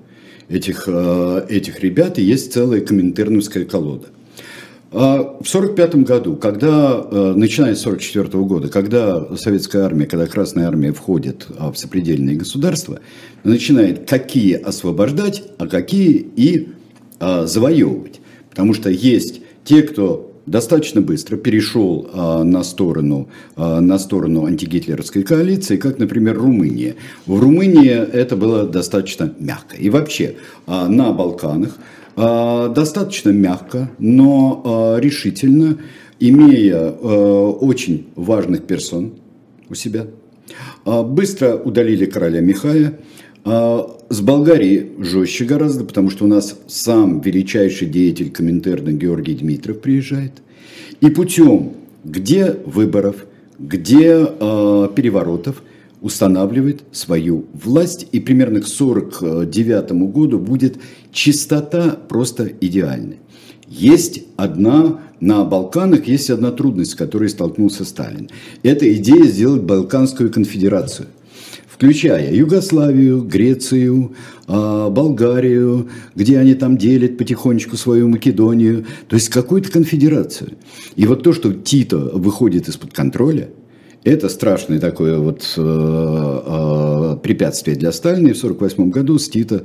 [0.47, 4.07] этих, э, этих ребят, и есть целая коминтерновская колода.
[4.91, 10.67] А в 1945 году, когда, э, начиная с 1944 года, когда советская армия, когда Красная
[10.67, 12.99] армия входит а, в сопредельные государства,
[13.43, 16.69] начинает какие освобождать, а какие и
[17.19, 18.19] а, завоевывать.
[18.49, 22.09] Потому что есть те, кто достаточно быстро перешел
[22.43, 26.95] на, сторону, на сторону антигитлеровской коалиции, как, например, Румыния.
[27.27, 29.75] В Румынии это было достаточно мягко.
[29.75, 31.77] И вообще на Балканах
[32.19, 35.77] достаточно мягко, но а, решительно,
[36.19, 39.13] имея а, очень важных персон
[39.69, 40.07] у себя.
[40.83, 42.99] Быстро удалили короля Михая.
[43.45, 50.41] С Болгарии жестче гораздо, потому что у нас сам величайший деятель Коминтерна Георгий Дмитров приезжает.
[51.01, 53.27] И путем где выборов,
[53.59, 54.25] где
[54.95, 55.61] переворотов–
[56.01, 60.77] устанавливает свою власть, и примерно к 1949 году будет
[61.11, 63.17] чистота просто идеальной.
[63.67, 68.29] Есть одна, на Балканах есть одна трудность, с которой столкнулся Сталин.
[68.63, 71.07] Это идея сделать Балканскую конфедерацию
[71.79, 74.11] включая Югославию, Грецию,
[74.47, 80.57] а, Болгарию, где они там делят потихонечку свою Македонию, то есть какую-то конфедерацию.
[80.97, 83.47] И вот то, что Тито выходит из-под контроля–
[84.03, 88.29] это страшное такое вот э, э, препятствие для Сталина.
[88.29, 89.63] И в 1948 году с Тита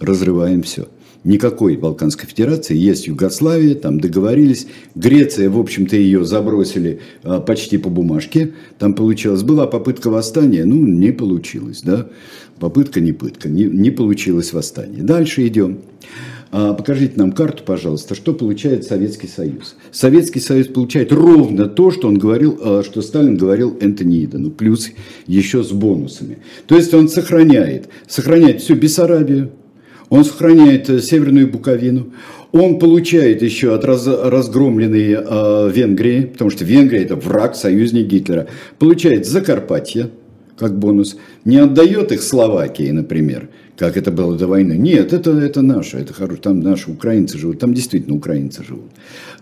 [0.00, 0.86] разрываем все.
[1.24, 4.66] Никакой Балканской Федерации, есть Югославия, там договорились.
[4.94, 8.52] Греция, в общем-то, ее забросили э, почти по бумажке.
[8.78, 12.08] Там получилось, была попытка восстания, ну, не получилось, да.
[12.60, 15.02] Попытка, не пытка, не, не получилось восстание.
[15.02, 15.78] Дальше идем.
[16.54, 19.74] Покажите нам карту, пожалуйста, что получает Советский Союз.
[19.90, 24.90] Советский Союз получает ровно то, что он говорил, а, что Сталин говорил Энтони Идену, плюс
[25.26, 26.38] еще с бонусами.
[26.66, 29.50] То есть он сохраняет, сохраняет всю Бессарабию,
[30.10, 32.12] он сохраняет э, Северную Буковину,
[32.52, 38.46] он получает еще от раз, разгромленной э, Венгрии, потому что Венгрия это враг, союзник Гитлера,
[38.78, 40.10] получает Закарпатье
[40.56, 44.74] как бонус, не отдает их Словакии, например, как это было до войны.
[44.74, 48.90] Нет, это, это наше, это хорошо, там наши украинцы живут, там действительно украинцы живут.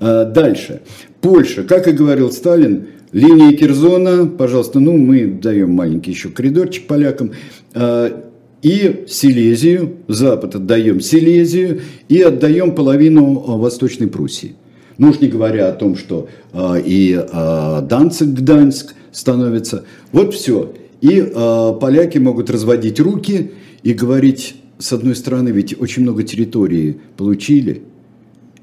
[0.00, 0.80] А, дальше.
[1.20, 7.32] Польша, как и говорил Сталин, линия Кирзона, пожалуйста, ну мы даем маленький еще коридорчик полякам,
[7.74, 8.24] а,
[8.62, 14.54] и Силезию, Запад отдаем Силезию и отдаем половину а, Восточной Пруссии.
[14.98, 19.84] Ну уж не говоря о том, что а, и а, Данцик, Гданьск становится.
[20.12, 20.72] Вот все.
[21.00, 23.50] И а, поляки могут разводить руки
[23.82, 27.82] и говорить, с одной стороны, ведь очень много территории получили,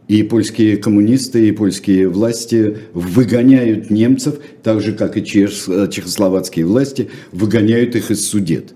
[0.07, 5.51] и польские коммунисты, и польские власти выгоняют немцев, так же, как и чех,
[5.91, 8.73] чехословацкие власти выгоняют их из судет.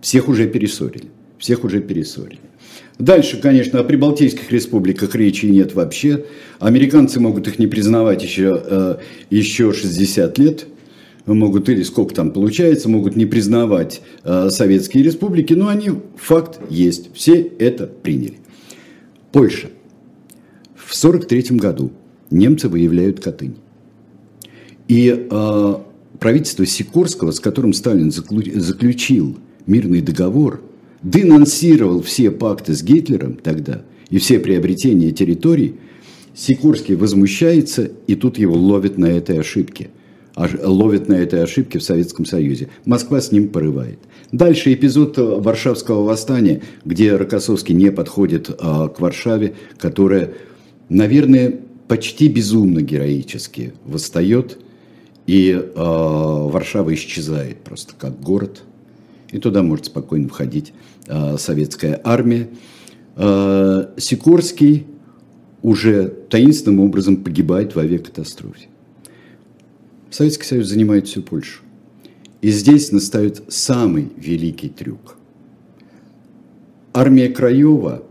[0.00, 1.08] Всех уже перессорили.
[1.38, 2.40] Всех уже перессорили.
[2.98, 6.24] Дальше, конечно, о прибалтийских республиках речи нет вообще.
[6.58, 8.96] Американцы могут их не признавать еще, э,
[9.28, 10.66] еще 60 лет
[11.34, 17.10] могут, или сколько там получается, могут не признавать э, советские республики, но они, факт есть,
[17.14, 18.38] все это приняли.
[19.32, 19.68] Польша.
[20.74, 21.90] В 1943 году
[22.30, 23.56] немцы выявляют Катынь.
[24.86, 25.74] И э,
[26.20, 29.36] правительство Сикорского, с которым Сталин заключил
[29.66, 30.62] мирный договор,
[31.02, 35.74] денонсировал все пакты с Гитлером тогда и все приобретения территорий,
[36.34, 39.90] Сикорский возмущается, и тут его ловят на этой ошибке–
[40.36, 42.68] ловит на этой ошибке в Советском Союзе.
[42.84, 43.98] Москва с ним порывает.
[44.32, 50.32] Дальше эпизод Варшавского восстания, где Рокоссовский не подходит а, к Варшаве, которая,
[50.88, 54.58] наверное, почти безумно героически восстает,
[55.26, 58.62] и а, Варшава исчезает просто как город.
[59.30, 60.72] И туда может спокойно входить
[61.08, 62.48] а, советская армия.
[63.16, 64.86] А, Сикорский
[65.62, 68.68] уже таинственным образом погибает в авиакатастрофе.
[70.16, 71.60] Советский Союз занимает всю Польшу.
[72.40, 75.18] И здесь настает самый великий трюк.
[76.94, 78.02] Армия Краева,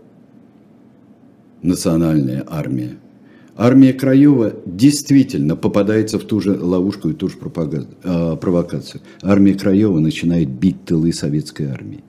[1.64, 2.98] национальная армия,
[3.56, 9.02] армия Краева действительно попадается в ту же ловушку и ту же э, провокацию.
[9.24, 12.04] Армия Краева начинает бить тылы советской армии.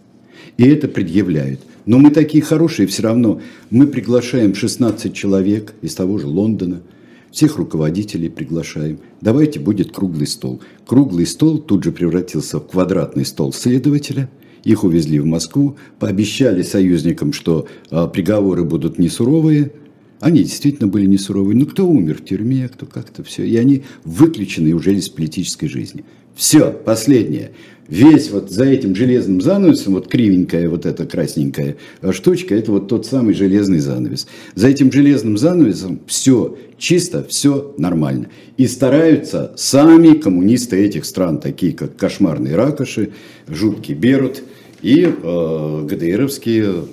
[0.58, 1.60] И это предъявляет.
[1.86, 3.40] Но мы такие хорошие, все равно
[3.70, 6.82] мы приглашаем 16 человек из того же Лондона–
[7.36, 8.98] всех руководителей приглашаем.
[9.20, 10.62] Давайте будет круглый стол.
[10.86, 14.30] Круглый стол тут же превратился в квадратный стол следователя
[14.64, 19.70] их увезли в Москву, пообещали союзникам, что а, приговоры будут не суровые.
[20.20, 21.56] Они действительно были не суровые.
[21.56, 23.44] Ну, кто умер в тюрьме, кто как-то все.
[23.44, 26.04] И они выключены уже из политической жизни.
[26.34, 27.52] Все, последнее.
[27.88, 31.76] Весь вот за этим железным занавесом, вот кривенькая вот эта красненькая
[32.10, 34.26] штучка, это вот тот самый железный занавес.
[34.54, 38.28] За этим железным занавесом все чисто, все нормально.
[38.56, 43.10] И стараются сами коммунисты этих стран, такие как кошмарные ракоши,
[43.46, 44.42] жуткий Берут
[44.82, 46.86] и э, ГДРовские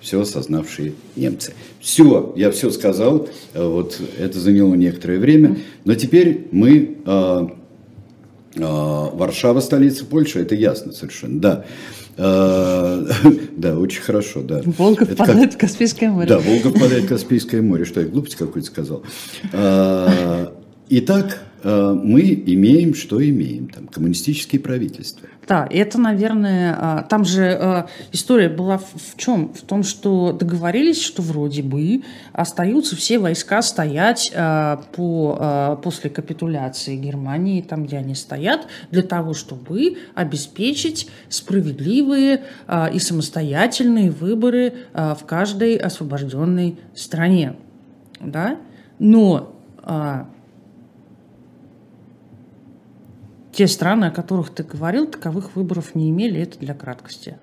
[0.00, 1.54] все осознавшие немцы.
[1.80, 7.48] Все, я все сказал, вот это заняло некоторое время, но теперь мы э,
[8.58, 11.64] а, Варшава столица Польши, это ясно совершенно, да.
[12.16, 13.06] А,
[13.56, 14.62] да, очень хорошо, да.
[14.64, 16.28] Волга впадает в Каспийское море.
[16.28, 17.84] Да, Волга впадает в Каспийское море.
[17.84, 19.02] Что я глупость какую-то сказал?
[20.88, 25.28] Итак, Э, мы имеем, что имеем, там, коммунистические правительства.
[25.48, 29.52] Да, это, наверное, а, там же э, история была в чем?
[29.52, 32.02] В том, что договорились, что вроде бы
[32.32, 39.34] остаются все войска стоять э, по, после капитуляции Германии, там, где они стоят, для того,
[39.34, 42.42] чтобы обеспечить справедливые
[42.92, 47.56] и самостоятельные выборы в каждой освобожденной стране.
[48.20, 48.58] Да?
[48.98, 49.52] Но
[53.56, 57.38] те страны, о которых ты говорил, таковых выборов не имели, это для краткости.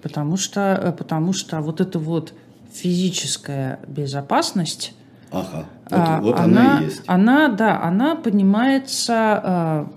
[0.00, 2.32] Потому что, э, потому что вот эта вот
[2.72, 4.94] физическая безопасность,
[5.30, 7.02] ага, вот, а, вот она, она и есть.
[7.06, 9.92] Она, да, она поднимается а,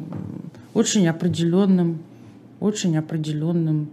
[0.74, 2.00] очень определенным,
[2.60, 3.92] очень определенным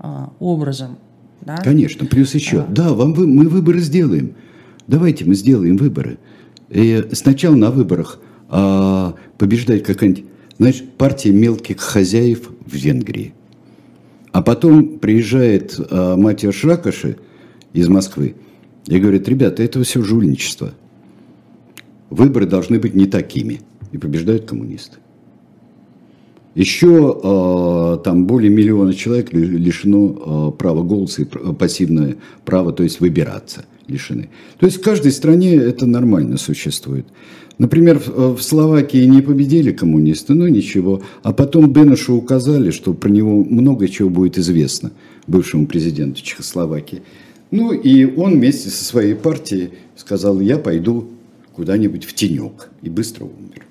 [0.00, 0.98] а, образом.
[1.42, 1.58] Да?
[1.58, 2.66] Конечно, плюс еще, а.
[2.68, 4.34] да, вам вы, мы выборы сделаем.
[4.88, 6.18] Давайте мы сделаем выборы.
[6.70, 10.24] И сначала на выборах а, побеждает какая-нибудь
[10.58, 13.34] Значит, партия мелких хозяев в Венгрии.
[14.32, 17.16] А потом приезжает э, Матиа Шракаши
[17.72, 18.36] из Москвы
[18.86, 20.74] и говорит, ребята, это все жульничество.
[22.10, 23.60] Выборы должны быть не такими.
[23.92, 24.98] И побеждают коммунисты.
[26.54, 33.00] Еще э, там более миллиона человек лишено э, права голоса и пассивное право, то есть
[33.00, 34.30] выбираться лишены.
[34.58, 37.06] То есть в каждой стране это нормально существует.
[37.58, 41.02] Например, в Словакии не победили коммунисты, ну ничего.
[41.22, 44.90] А потом Бенушу указали, что про него много чего будет известно,
[45.26, 47.02] бывшему президенту Чехословакии.
[47.52, 51.08] Ну и он вместе со своей партией сказал, я пойду
[51.54, 52.70] куда-нибудь в тенек.
[52.82, 53.64] И быстро умер.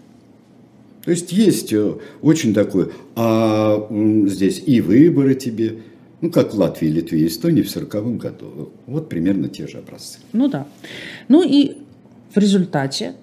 [1.03, 3.89] То есть есть э, очень такое, а
[4.25, 5.79] здесь и выборы тебе,
[6.21, 8.71] ну, как в Латвии, Литве и Эстонии в 1940 году.
[8.87, 10.19] Вот примерно те же образцы.
[10.31, 10.65] Ну да.
[11.27, 11.73] Ну и
[12.33, 13.15] в результате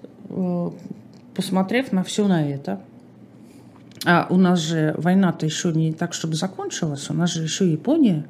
[1.35, 2.81] посмотрев на все на это,
[4.05, 8.25] а у нас же война-то еще не так, чтобы закончилась, у нас же еще Япония.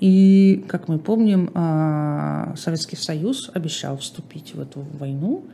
[0.00, 5.44] И, как мы помним, а, Советский Союз обещал вступить в эту войну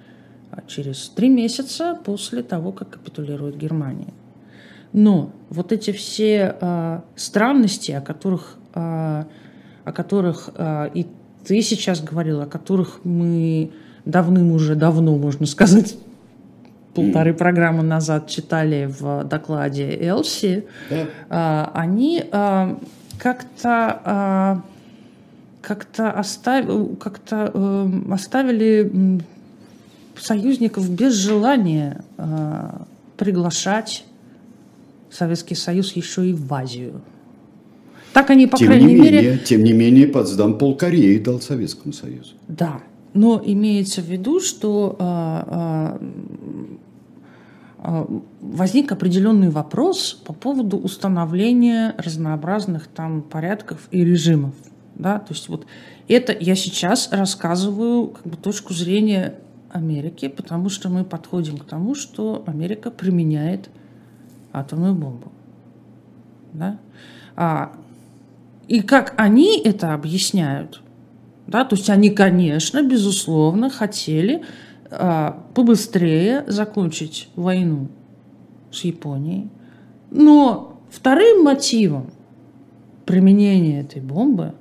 [0.50, 4.12] а, через три месяца после того, как капитулирует Германия.
[4.92, 9.24] Но вот эти все а, странности, о которых, о
[9.94, 10.50] которых
[10.94, 11.06] и
[11.44, 13.70] ты сейчас говорил, о которых мы
[14.04, 15.96] давным уже давно, можно сказать,
[16.94, 17.34] полторы mm.
[17.34, 21.08] программы назад читали в докладе Элси, yeah.
[21.28, 22.78] а, они а,
[23.18, 24.62] как-то а,
[25.64, 29.20] как-то оставили, как-то э, оставили
[30.16, 32.70] союзников без желания э,
[33.16, 34.04] приглашать
[35.10, 37.00] Советский Союз еще и в Азию.
[38.12, 39.22] Так они, по тем крайней не мере...
[39.22, 42.34] Менее, тем не менее, Потсдам пол Кореи дал Советскому Союзу.
[42.46, 42.80] Да,
[43.14, 46.00] но имеется в виду, что а, а,
[47.78, 54.54] а, возник определенный вопрос по поводу установления разнообразных там порядков и режимов.
[54.96, 55.20] Да?
[55.20, 55.64] То есть вот
[56.08, 59.34] это я сейчас рассказываю как бы точку зрения
[59.70, 63.70] Америки, потому что мы подходим к тому, что Америка применяет
[64.52, 65.30] атомную бомбу.
[66.52, 66.78] Да?
[67.36, 67.72] А,
[68.66, 70.80] и как они это объясняют,
[71.54, 71.64] да?
[71.64, 74.42] То есть они, конечно, безусловно, хотели
[74.90, 77.86] а, побыстрее закончить войну
[78.72, 79.48] с Японией.
[80.10, 82.10] Но вторым мотивом
[83.06, 84.54] применения этой бомбы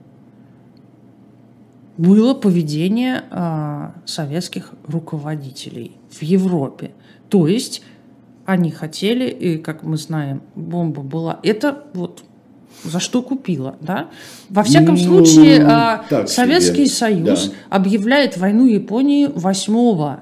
[1.98, 6.92] было поведение а, советских руководителей в Европе.
[7.28, 7.82] То есть
[8.46, 11.40] они хотели, и, как мы знаем, бомба была...
[11.42, 12.24] Это вот
[12.84, 14.10] за что купила, да?
[14.50, 16.96] Во всяком ну, случае, а, Советский себе.
[16.96, 17.78] Союз да.
[17.78, 20.20] объявляет войну Японии 8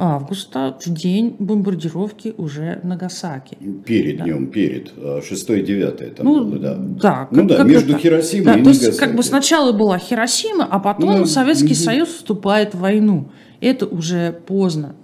[0.00, 3.58] августа, в день бомбардировки уже Нагасаки.
[3.84, 4.24] Перед да.
[4.24, 6.74] днем, перед, 6-9 там ну, было, да.
[6.78, 8.00] Да, ну да, между это?
[8.00, 11.74] Хиросимой да, и то есть, как бы сначала была Хиросима, а потом ну, Советский угу.
[11.74, 13.28] Союз вступает в войну.
[13.60, 14.94] Это уже поздно.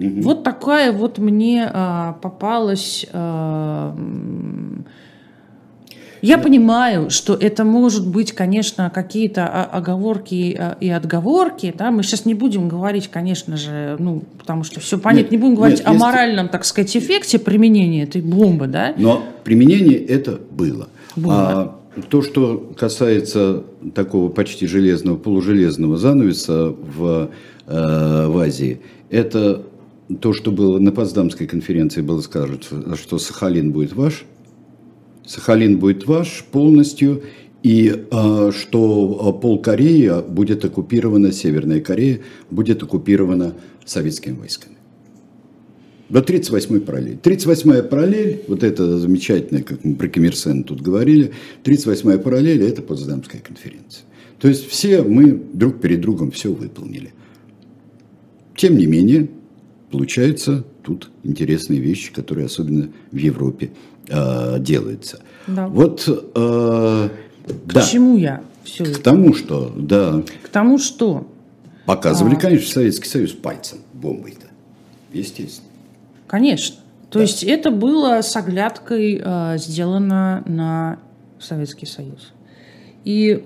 [0.00, 0.22] Угу.
[0.22, 3.94] Вот такая вот мне а, попалась а,
[6.22, 11.74] я понимаю, что это может быть, конечно, какие-то оговорки а, и отговорки.
[11.76, 11.90] Да?
[11.90, 15.54] Мы сейчас не будем говорить, конечно же, ну, потому что все понятно, нет, не будем
[15.54, 16.00] говорить нет, о есть...
[16.00, 18.66] моральном, так сказать, эффекте применения этой бомбы.
[18.66, 18.94] Да?
[18.98, 20.88] Но применение это было.
[21.16, 21.34] было.
[21.34, 27.30] А то, что касается такого почти железного, полужелезного занавеса в,
[27.66, 28.80] э, в Азии,
[29.10, 29.62] это
[30.20, 32.58] то, что было на Потсдамской конференции, было сказано,
[32.96, 34.24] что Сахалин будет ваш,
[35.26, 37.22] Сахалин будет ваш полностью,
[37.62, 43.54] и э, что а, пол Кореи будет оккупирована, Северная Корея будет оккупирована
[43.84, 44.76] советскими войсками.
[46.08, 47.18] До 38-й параллель.
[47.22, 51.32] 38-я параллель, вот это замечательное, как мы про Ким тут говорили,
[51.62, 54.04] 38-я параллель– это Потсдамская конференция.
[54.40, 57.12] То есть все мы друг перед другом все выполнили.
[58.56, 59.28] Тем не менее,
[59.90, 63.70] получаются тут интересные вещи, которые особенно в Европе
[64.08, 65.20] э, делается.
[65.46, 65.68] Да.
[65.68, 67.08] Вот, э,
[67.66, 67.82] К да.
[67.82, 70.22] чему я все К тому, что, да.
[70.42, 71.26] К тому, что.
[71.86, 72.38] Показывали, а...
[72.38, 74.46] конечно, Советский Союз пальцем, бомбой-то.
[75.12, 75.68] Естественно.
[76.26, 76.76] Конечно.
[77.10, 77.24] То да.
[77.24, 80.98] есть это было с оглядкой э, сделано на
[81.40, 82.32] Советский Союз.
[83.04, 83.44] И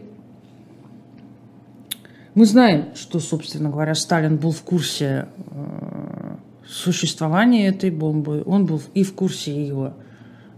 [2.35, 6.24] мы знаем, что, собственно говоря, Сталин был в курсе э,
[6.69, 9.95] существования этой бомбы, он был и в курсе ее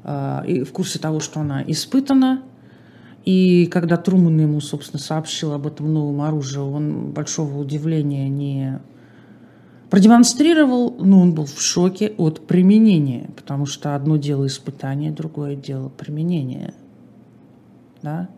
[0.04, 2.42] а, и в курсе того, что она испытана.
[3.24, 8.78] И когда Труман ему, собственно, сообщил об этом новом оружии, он большого удивления не
[9.90, 15.88] продемонстрировал, но он был в шоке от применения, потому что одно дело испытание, другое дело
[15.88, 16.72] применение.
[18.02, 18.28] Да?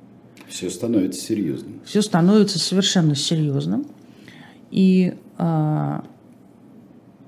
[0.48, 1.80] Все становится серьезным.
[1.84, 3.86] Все становится совершенно серьезным.
[4.70, 6.04] И а,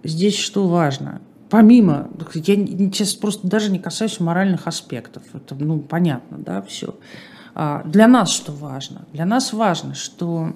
[0.02, 1.20] здесь что важно?
[1.50, 6.94] помимо, я сейчас просто даже не касаюсь моральных аспектов, это, ну, понятно, да, все.
[7.54, 9.04] А для нас что важно?
[9.12, 10.54] Для нас важно, что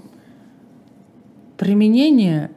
[1.58, 2.52] применение,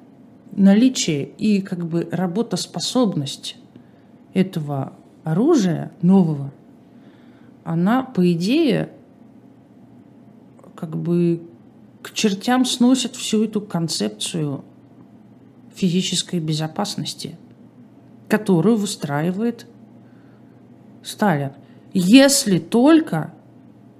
[0.51, 3.57] наличие и как бы работоспособность
[4.33, 6.51] этого оружия нового,
[7.63, 8.91] она, по идее,
[10.75, 11.41] как бы
[12.03, 14.63] к чертям сносит всю эту концепцию
[15.77, 17.37] физической безопасности–
[18.27, 19.65] которую выстраивает
[21.03, 21.51] Сталин.
[21.93, 23.33] Если только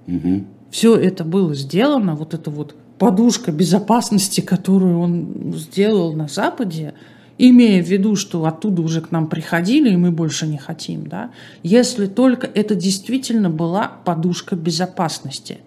[0.06, 0.44] угу.
[0.70, 6.94] все это было сделано, вот эта вот подушка безопасности, которую он сделал на Западе,
[7.38, 11.30] имея в виду, что оттуда уже к нам приходили, и мы больше не хотим, да,
[11.62, 15.58] если только это действительно была подушка безопасности,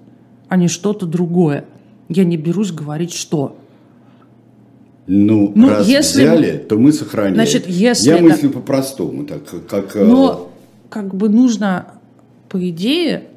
[0.49, 1.65] а не что-то другое.
[2.09, 3.57] Я не берусь говорить, что.
[5.07, 7.35] Ну, ну раз если взяли, то мы сохраняем.
[7.35, 8.23] Значит, если Я это...
[8.23, 9.95] мыслю по-простому, так как...
[9.95, 10.51] Э, Но
[10.89, 11.93] как бы нужно,
[12.49, 13.29] по идее,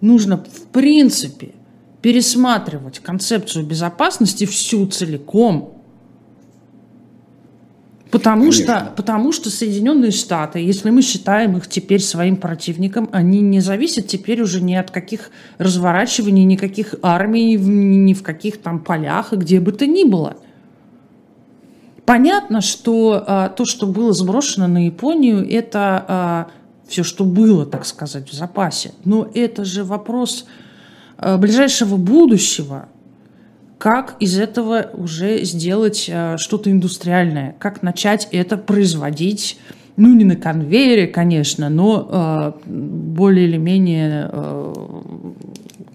[0.00, 1.52] нужно в принципе
[2.02, 5.79] пересматривать концепцию безопасности всю целиком,
[8.10, 13.60] Потому что, потому что Соединенные Штаты, если мы считаем их теперь своим противником, они не
[13.60, 19.36] зависят теперь уже ни от каких разворачиваний, никаких армий, ни в каких там полях и
[19.36, 20.36] где бы то ни было.
[22.04, 26.46] Понятно, что а, то, что было сброшено на Японию, это а,
[26.88, 28.92] все, что было, так сказать, в запасе.
[29.04, 30.46] Но это же вопрос
[31.16, 32.88] а, ближайшего будущего–
[33.80, 39.56] как из этого уже сделать э, что-то индустриальное, как начать это производить,
[39.96, 44.74] ну, не на конвейере, конечно, но э, более или менее, э,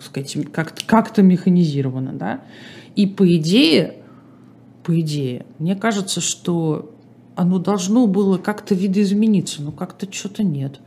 [0.02, 2.42] сказать, как-то, как-то механизировано, да.
[2.96, 3.98] И по идее,
[4.84, 6.92] по идее, мне кажется, что
[7.36, 10.80] оно должно было как-то видоизмениться, но как-то что-то нет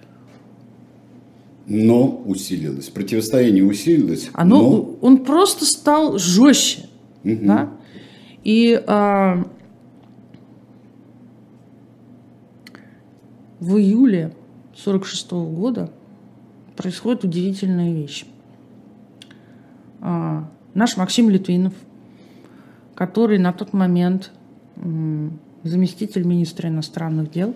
[1.69, 2.87] но усилилось.
[2.89, 4.31] Противостояние усилилось.
[4.33, 4.97] Оно, но...
[5.03, 6.88] Он просто стал жестче.
[7.25, 7.47] Угу.
[7.47, 7.71] Да?
[8.45, 9.45] И а,
[13.61, 14.33] в июле
[14.73, 15.93] 1946 -го года
[16.77, 18.25] происходит удивительная вещь.
[20.01, 21.75] А, наш Максим Литвинов,
[22.95, 24.31] который на тот момент
[25.65, 27.55] заместитель министра иностранных дел,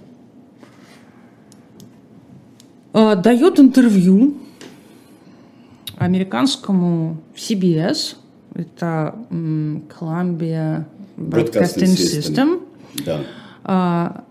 [2.92, 4.38] а, дает интервью
[5.96, 8.16] американскому CBS
[8.55, 10.84] это Columbia
[11.16, 12.62] Broadcasting System.
[13.05, 13.20] Да.
[13.64, 14.24] А,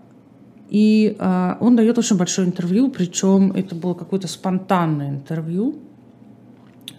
[0.68, 5.76] и а, он дает очень большое интервью, причем это было какое-то спонтанное интервью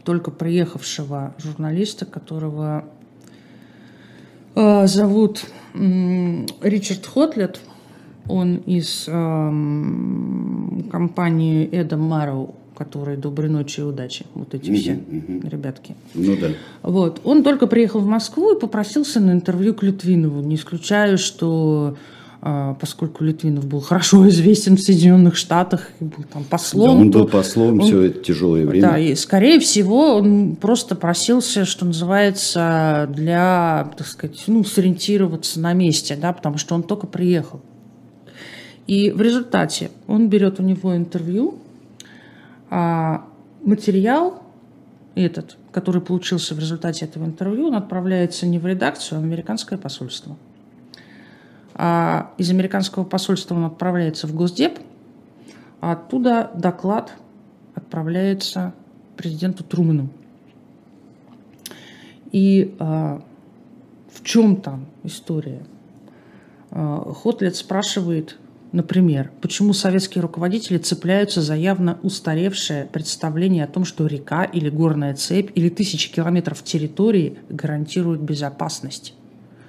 [0.04, 2.86] только приехавшего журналиста, которого
[4.56, 7.62] э, зовут э, Ричард Хотлет.
[8.28, 9.12] Он из э,
[10.92, 14.26] компании Эда Марроу, которые «Доброй ночи и удачи».
[14.34, 15.50] Вот эти все uh-huh.
[15.50, 15.96] ребятки.
[16.14, 16.50] Ну да.
[16.82, 17.22] Вот.
[17.24, 20.42] Он только приехал в Москву и попросился на интервью к Литвинову.
[20.42, 21.96] Не исключаю, что
[22.46, 26.86] а, поскольку Литвинов был хорошо известен в Соединенных Штатах, и был там послом.
[26.86, 28.90] Да, он был послом он, все это тяжелое время.
[28.90, 35.72] Да, и скорее всего он просто просился, что называется, для, так сказать, ну, сориентироваться на
[35.72, 37.62] месте, да, потому что он только приехал.
[38.88, 41.56] И в результате он берет у него интервью,
[42.76, 43.28] а
[43.62, 44.42] материал
[45.14, 49.78] этот, который получился в результате этого интервью, он отправляется не в редакцию, а в американское
[49.78, 50.36] посольство.
[51.76, 54.80] А из американского посольства он отправляется в Госдеп,
[55.82, 57.14] а оттуда доклад
[57.76, 58.74] отправляется
[59.18, 60.10] президенту Труману.
[62.32, 63.22] И а,
[64.12, 65.64] в чем там история?
[66.72, 68.40] А, Хотлет спрашивает,
[68.74, 75.16] например, почему советские руководители цепляются за явно устаревшее представление о том, что река или горная
[75.16, 79.14] цепь или тысячи километров территории гарантируют безопасность.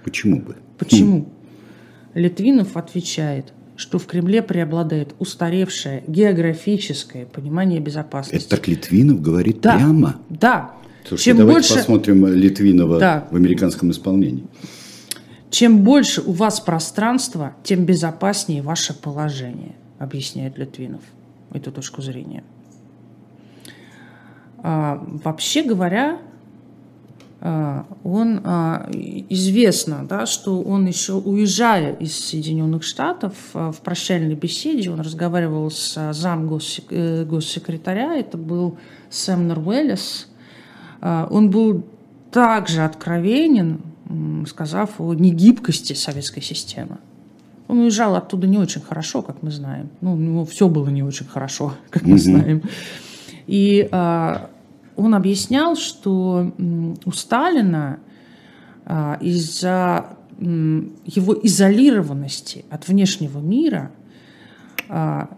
[0.03, 0.57] Почему бы?
[0.79, 1.29] Почему?
[2.15, 8.47] Литвинов отвечает, что в Кремле преобладает устаревшее географическое понимание безопасности.
[8.47, 10.17] Это так Литвинов говорит да, прямо?
[10.29, 10.73] Да.
[11.07, 11.75] Слушайте, Чем давайте больше...
[11.75, 13.29] посмотрим Литвинова да.
[13.31, 14.45] в американском исполнении.
[15.55, 21.03] Чем больше у вас пространства, тем безопаснее ваше положение, объясняет Литвинов
[21.53, 22.43] эту точку зрения.
[24.65, 26.19] А, вообще говоря,
[27.41, 28.91] а, он а,
[29.29, 35.71] известно, да, что он еще уезжая из Соединенных Штатов а, в прощальной беседе, он разговаривал
[35.71, 36.53] с зам
[36.91, 38.77] э, госсекретаря, это был
[39.09, 40.27] Сэмнер Уэллис,
[41.01, 41.87] он был
[42.33, 43.94] также откровенен,
[44.47, 46.99] сказав о негибкости советской системы.
[47.69, 49.89] Он уезжал оттуда не очень хорошо, как мы знаем.
[50.01, 52.63] Ну, у него все было не очень хорошо, как мы знаем.
[53.47, 53.89] И
[54.97, 56.53] он объяснял, что
[57.05, 57.99] у Сталина
[58.87, 63.93] а, из-за его изолированности от внешнего мира
[64.89, 65.31] а,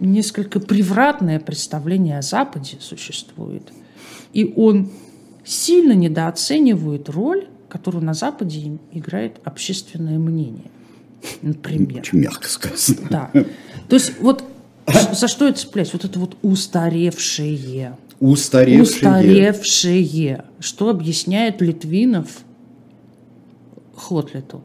[0.00, 3.72] несколько превратное представление о Западе существует.
[4.32, 4.90] И он
[5.44, 10.70] сильно недооценивает роль, которую на Западе играет общественное мнение.
[11.42, 12.02] Например.
[12.02, 13.08] Очень мягко сказано.
[13.10, 13.30] Да.
[13.88, 14.44] То есть вот
[15.12, 15.92] за что это цепляюсь?
[15.92, 17.98] Вот это вот устаревшее.
[18.20, 18.82] Устаревшие.
[18.82, 20.44] Устаревшие.
[20.60, 22.28] Что объясняет Литвинов
[23.96, 24.62] Хотлету.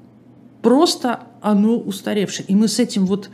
[0.61, 2.45] Просто оно устаревшее.
[2.47, 3.31] И мы с этим вот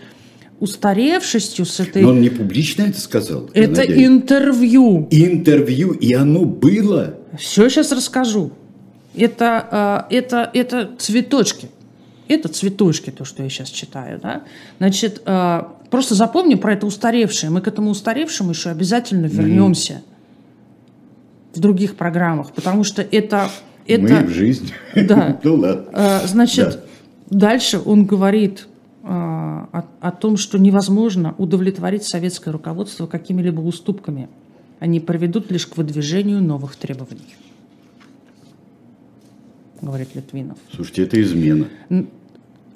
[0.61, 2.01] устаревшестью, с этой...
[2.01, 3.49] Но он не публично это сказал?
[3.53, 5.09] Это интервью.
[5.11, 7.17] Интервью, и оно было?
[7.37, 8.53] Все сейчас расскажу.
[9.17, 11.69] Это, а, это, это цветочки.
[12.27, 14.19] Это цветочки, то, что я сейчас читаю.
[14.21, 14.43] Да?
[14.79, 17.49] Значит, а, просто запомни про это устаревшее.
[17.49, 19.93] Мы к этому устаревшему еще обязательно вернемся.
[19.93, 20.15] Mm-hmm
[21.55, 23.49] в других программах, потому что это...
[23.87, 24.69] это Мы в жизни.
[24.95, 25.39] Да.
[25.43, 25.85] ну ладно.
[25.93, 26.83] А, значит,
[27.29, 27.37] да.
[27.37, 28.67] дальше он говорит
[29.03, 34.29] о, о том, что невозможно удовлетворить советское руководство какими-либо уступками.
[34.79, 37.35] Они приведут лишь к выдвижению новых требований.
[39.81, 40.57] Говорит Литвинов.
[40.73, 41.67] Слушайте, это измена.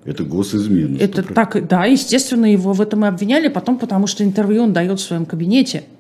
[0.06, 0.98] Это госизмена.
[0.98, 5.00] Это так, да, естественно, его в этом и обвиняли, потом потому что интервью он дает
[5.00, 5.84] в своем кабинете–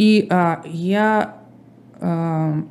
[0.00, 1.36] и а, я
[2.00, 2.64] а,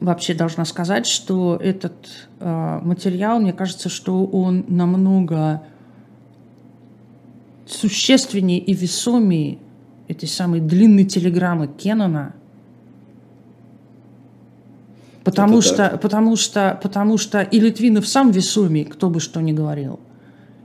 [0.00, 1.92] вообще должна сказать, что этот
[2.40, 5.62] а, материал, мне кажется, что он намного
[7.66, 9.58] существеннее и весомее
[10.08, 12.34] этой самой длинной телеграммы Кеннона,
[15.30, 20.00] потому что, потому что, потому что и Литвинов сам весомей, кто бы что ни говорил,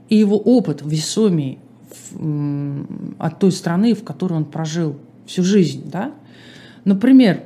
[0.08, 0.90] и его опыт в,
[3.18, 4.96] от той страны, в которой он прожил
[5.26, 5.90] всю жизнь.
[5.90, 6.12] Да?
[6.84, 7.42] Например,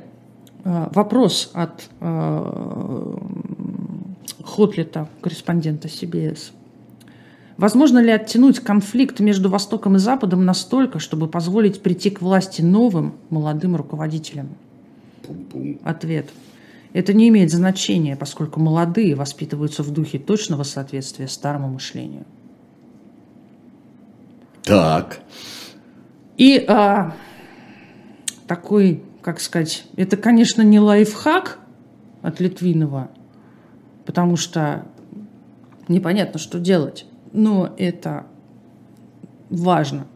[0.63, 3.15] э, вопрос от э,
[4.43, 6.51] Хотлета, корреспондента CBS.
[7.57, 13.15] Возможно ли оттянуть конфликт между Востоком и Западом настолько, чтобы позволить прийти к власти новым
[13.29, 14.47] молодым руководителям?
[15.83, 16.29] Ответ.
[16.93, 22.25] Это не имеет значения, поскольку молодые воспитываются в духе точного соответствия старому мышлению.
[24.63, 25.19] Так.
[26.37, 27.15] И а,
[28.47, 31.59] такой как сказать, это, конечно, не лайфхак
[32.21, 33.09] от Литвинова,
[34.05, 34.85] потому что
[35.87, 38.25] непонятно, что делать, но это
[39.49, 40.07] важно.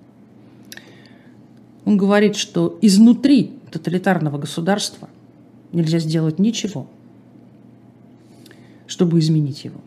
[1.86, 5.10] Он говорит, что изнутри тоталитарного государства
[5.74, 6.88] нельзя сделать ничего,
[8.88, 9.82] чтобы изменить его.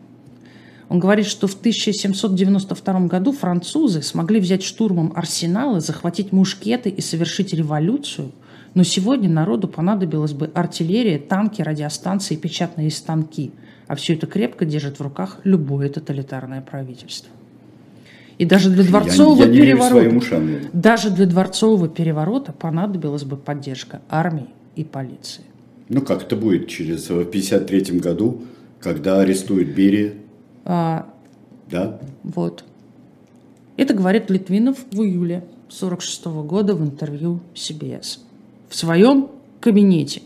[0.89, 7.53] Он говорит, что в 1792 году французы смогли взять штурмом арсеналы, захватить мушкеты и совершить
[7.53, 8.31] революцию,
[8.73, 13.51] но сегодня народу понадобилась бы артиллерия, танки, радиостанции, печатные станки,
[13.87, 17.31] а все это крепко держит в руках любое тоталитарное правительство.
[18.37, 24.47] И даже для дворцового я, я переворота, даже для дворцового переворота понадобилась бы поддержка армии
[24.75, 25.43] и полиции.
[25.89, 28.43] Ну как это будет через в 53 году,
[28.79, 30.15] когда арестуют Берия?
[30.65, 31.07] А,
[31.69, 31.99] да.
[32.23, 32.63] Вот.
[33.77, 38.19] Это говорит Литвинов в июле 46 года в интервью CBS
[38.69, 39.29] в своем
[39.59, 40.21] кабинете.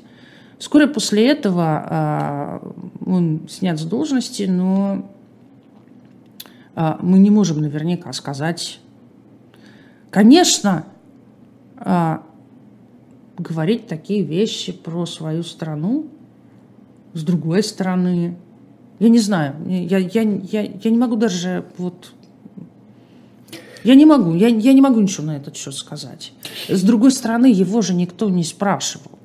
[0.57, 2.73] Вскоре после этого а,
[3.05, 5.09] он снят с должности, но
[6.75, 8.79] а, мы не можем наверняка сказать.
[10.09, 10.85] Конечно,
[11.77, 12.23] а,
[13.41, 16.07] говорить такие вещи про свою страну,
[17.13, 18.37] с другой стороны,
[18.99, 22.13] я не знаю, я, я, я, я не могу даже вот
[23.83, 26.33] я не могу, я, я не могу ничего на этот счет сказать.
[26.69, 29.17] С другой стороны, его же никто не спрашивал.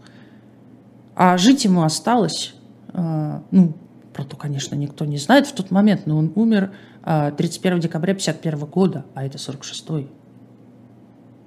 [1.14, 2.54] А жить ему осталось,
[2.94, 3.74] э, ну,
[4.14, 6.72] про то, конечно, никто не знает в тот момент, но он умер
[7.04, 10.08] 31 декабря 51 года, а это 46-й.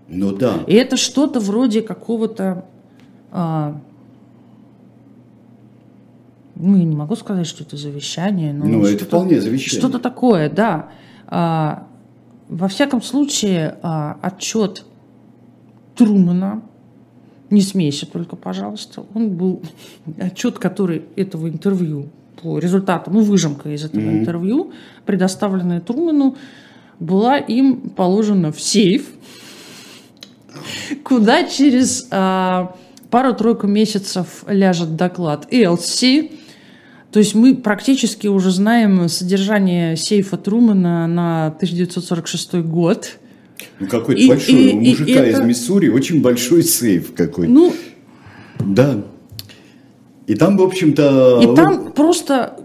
[0.10, 0.64] Ну да.
[0.68, 2.66] И это что-то вроде какого-то...
[3.32, 3.80] А,
[6.56, 8.52] ну, я не могу сказать, что это завещание.
[8.52, 9.80] Но ну, это вполне завещание.
[9.80, 10.90] Что-то такое, да.
[11.28, 11.88] А,
[12.50, 14.86] во всяком случае, а, отчет
[15.96, 16.64] Трумана,
[17.50, 19.62] не смейся только, пожалуйста, он был
[20.20, 22.10] отчет, который этого интервью
[22.42, 24.20] по результатам, ну, выжимка из этого mm-hmm.
[24.20, 24.72] интервью,
[25.06, 26.36] предоставленная Труману,
[27.00, 29.10] была им положена в сейф,
[31.04, 32.76] куда через а,
[33.10, 36.32] пару-тройку месяцев ляжет доклад ELC,
[37.12, 43.18] то есть мы практически уже знаем содержание сейфа Трумана на 1946 год.
[43.80, 44.56] Ну, какой-то большой.
[44.56, 47.52] И, У мужика и, и из Миссури очень большой сейф какой-то.
[47.52, 47.74] Ну,
[48.60, 49.02] да.
[50.28, 51.42] И там, в общем-то...
[51.42, 52.60] И там просто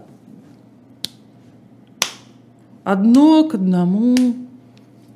[2.83, 4.35] одно к одному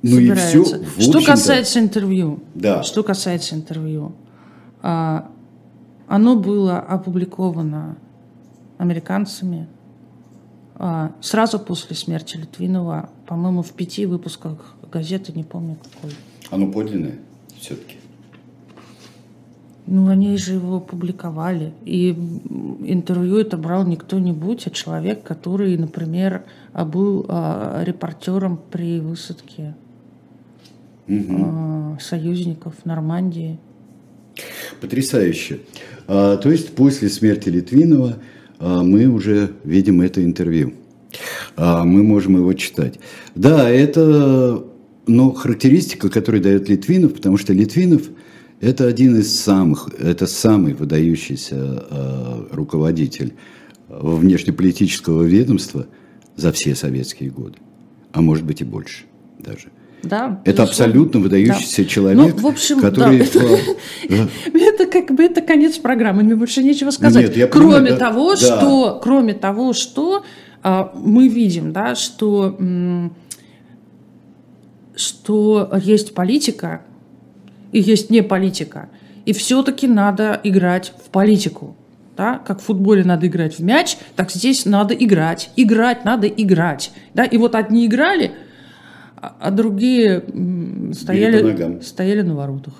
[0.02, 0.66] ну и все.
[1.00, 2.40] Что касается интервью.
[2.56, 2.84] Да.
[2.84, 4.14] Что касается интервью.
[4.82, 5.30] А,
[6.08, 7.98] оно было опубликовано
[8.78, 9.68] американцами
[10.76, 16.16] а, сразу после смерти Литвинова, по-моему, в пяти выпусках газеты, не помню какой.
[16.50, 17.20] Оно подлинное
[17.60, 17.98] все-таки?
[19.86, 21.74] Ну, они же его публиковали.
[21.84, 22.12] И
[22.86, 26.44] интервью это брал не кто-нибудь, а человек, который, например,
[26.74, 29.76] был а, репортером при высадке
[31.10, 31.98] угу.
[32.00, 33.60] союзников Нормандии.
[34.80, 35.60] Потрясающе.
[36.08, 38.18] А, то есть после смерти Литвинова
[38.60, 40.74] а, мы уже видим это интервью.
[41.58, 43.00] Мы можем его читать.
[43.36, 44.64] Да, это
[45.10, 48.04] но характеристика, которую дает Литвинов, потому что Литвинов–
[48.62, 53.34] это один из самых, это самый выдающийся а, руководитель
[53.88, 55.88] внешнеполитического ведомства
[56.36, 57.58] за все советские годы,
[58.12, 59.06] а может быть и больше
[59.40, 59.70] даже.
[60.02, 61.90] Да, это абсолютно выдающийся да.
[61.90, 63.28] человек, ну, в общем, который...
[64.10, 64.28] Да.
[64.54, 67.28] это как бы это конец программы, мне больше нечего сказать.
[67.28, 68.38] Нет, я кроме понимаю, того, да.
[68.38, 70.24] что, кроме того, что
[70.64, 72.58] а, мы видим, да, что
[74.96, 76.82] что есть политика
[77.72, 78.90] и есть не политика,
[79.26, 81.76] и все-таки надо играть в политику.
[82.18, 82.40] Да?
[82.40, 85.52] Как в футболе надо играть в мяч, так здесь надо играть.
[85.56, 86.92] Играть надо играть.
[87.14, 87.24] Да?
[87.24, 88.34] И вот одни играли,
[89.22, 90.24] а, а другие
[90.94, 92.74] стояли, стояли на воротах.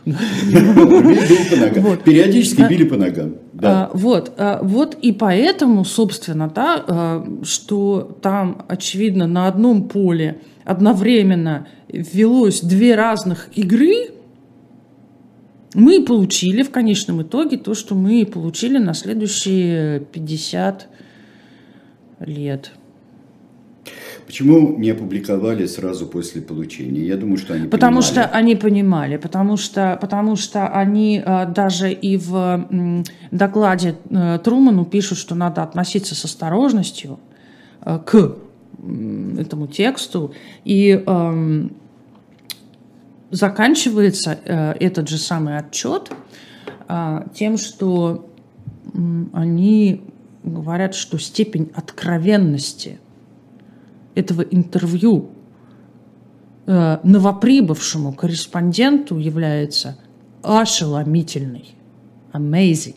[2.06, 3.36] Периодически били по ногам.
[3.62, 11.68] А, вот, а, вот и поэтому, собственно, да, что там, очевидно, на одном поле одновременно
[11.90, 14.12] велось две разных игры,
[15.74, 20.88] мы получили в конечном итоге то, что мы получили на следующие 50
[22.22, 22.72] лет.
[24.30, 27.02] Почему не опубликовали сразу после получения?
[27.02, 28.12] Я думаю, что они Потому понимали.
[28.12, 32.68] что они понимали, потому что, потому что они а, даже и в
[33.32, 37.20] докладе а, Труману пишут, что надо относиться с осторожностью
[37.82, 38.36] а, к
[39.40, 40.32] этому тексту.
[40.64, 41.04] И
[43.32, 44.34] заканчивается
[44.80, 46.12] этот же самый отчет
[47.34, 48.30] тем, что
[49.34, 50.04] они
[50.44, 53.00] говорят, что степень откровенности
[54.20, 55.30] этого интервью
[56.68, 59.98] э, новоприбывшему корреспонденту является
[60.44, 61.76] ошеломительной.
[62.34, 62.96] Amazing.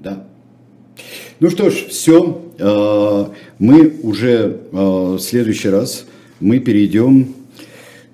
[0.00, 0.24] Да.
[1.40, 2.42] Ну что ж, все.
[2.58, 3.26] Э,
[3.58, 6.06] мы уже э, в следующий раз
[6.40, 7.34] мы перейдем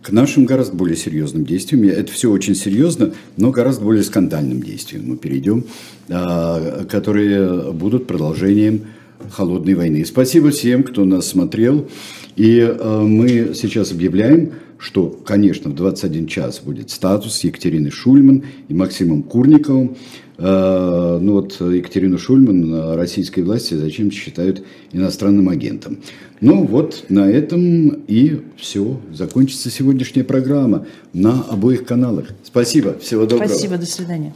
[0.03, 1.85] к нашим гораздо более серьезным действиям.
[1.85, 5.65] Это все очень серьезно, но гораздо более скандальным действиям мы перейдем,
[6.89, 8.87] которые будут продолжением
[9.31, 10.05] холодной войны.
[10.05, 11.89] Спасибо всем, кто нас смотрел.
[12.37, 18.45] И а, мы сейчас объявляем, что, конечно, в 21 час будет статус с Екатериной Шульман
[18.69, 19.97] и Максимом Курниковым.
[20.39, 24.63] А, ну вот Екатерину Шульман российской власти зачем считают
[24.93, 25.99] иностранным агентом.
[26.41, 29.01] Ну вот на этом и все.
[29.13, 32.29] Закончится сегодняшняя программа на обоих каналах.
[32.45, 32.97] Спасибо.
[32.99, 33.49] Всего доброго.
[33.49, 33.79] Спасибо.
[33.79, 34.33] До свидания.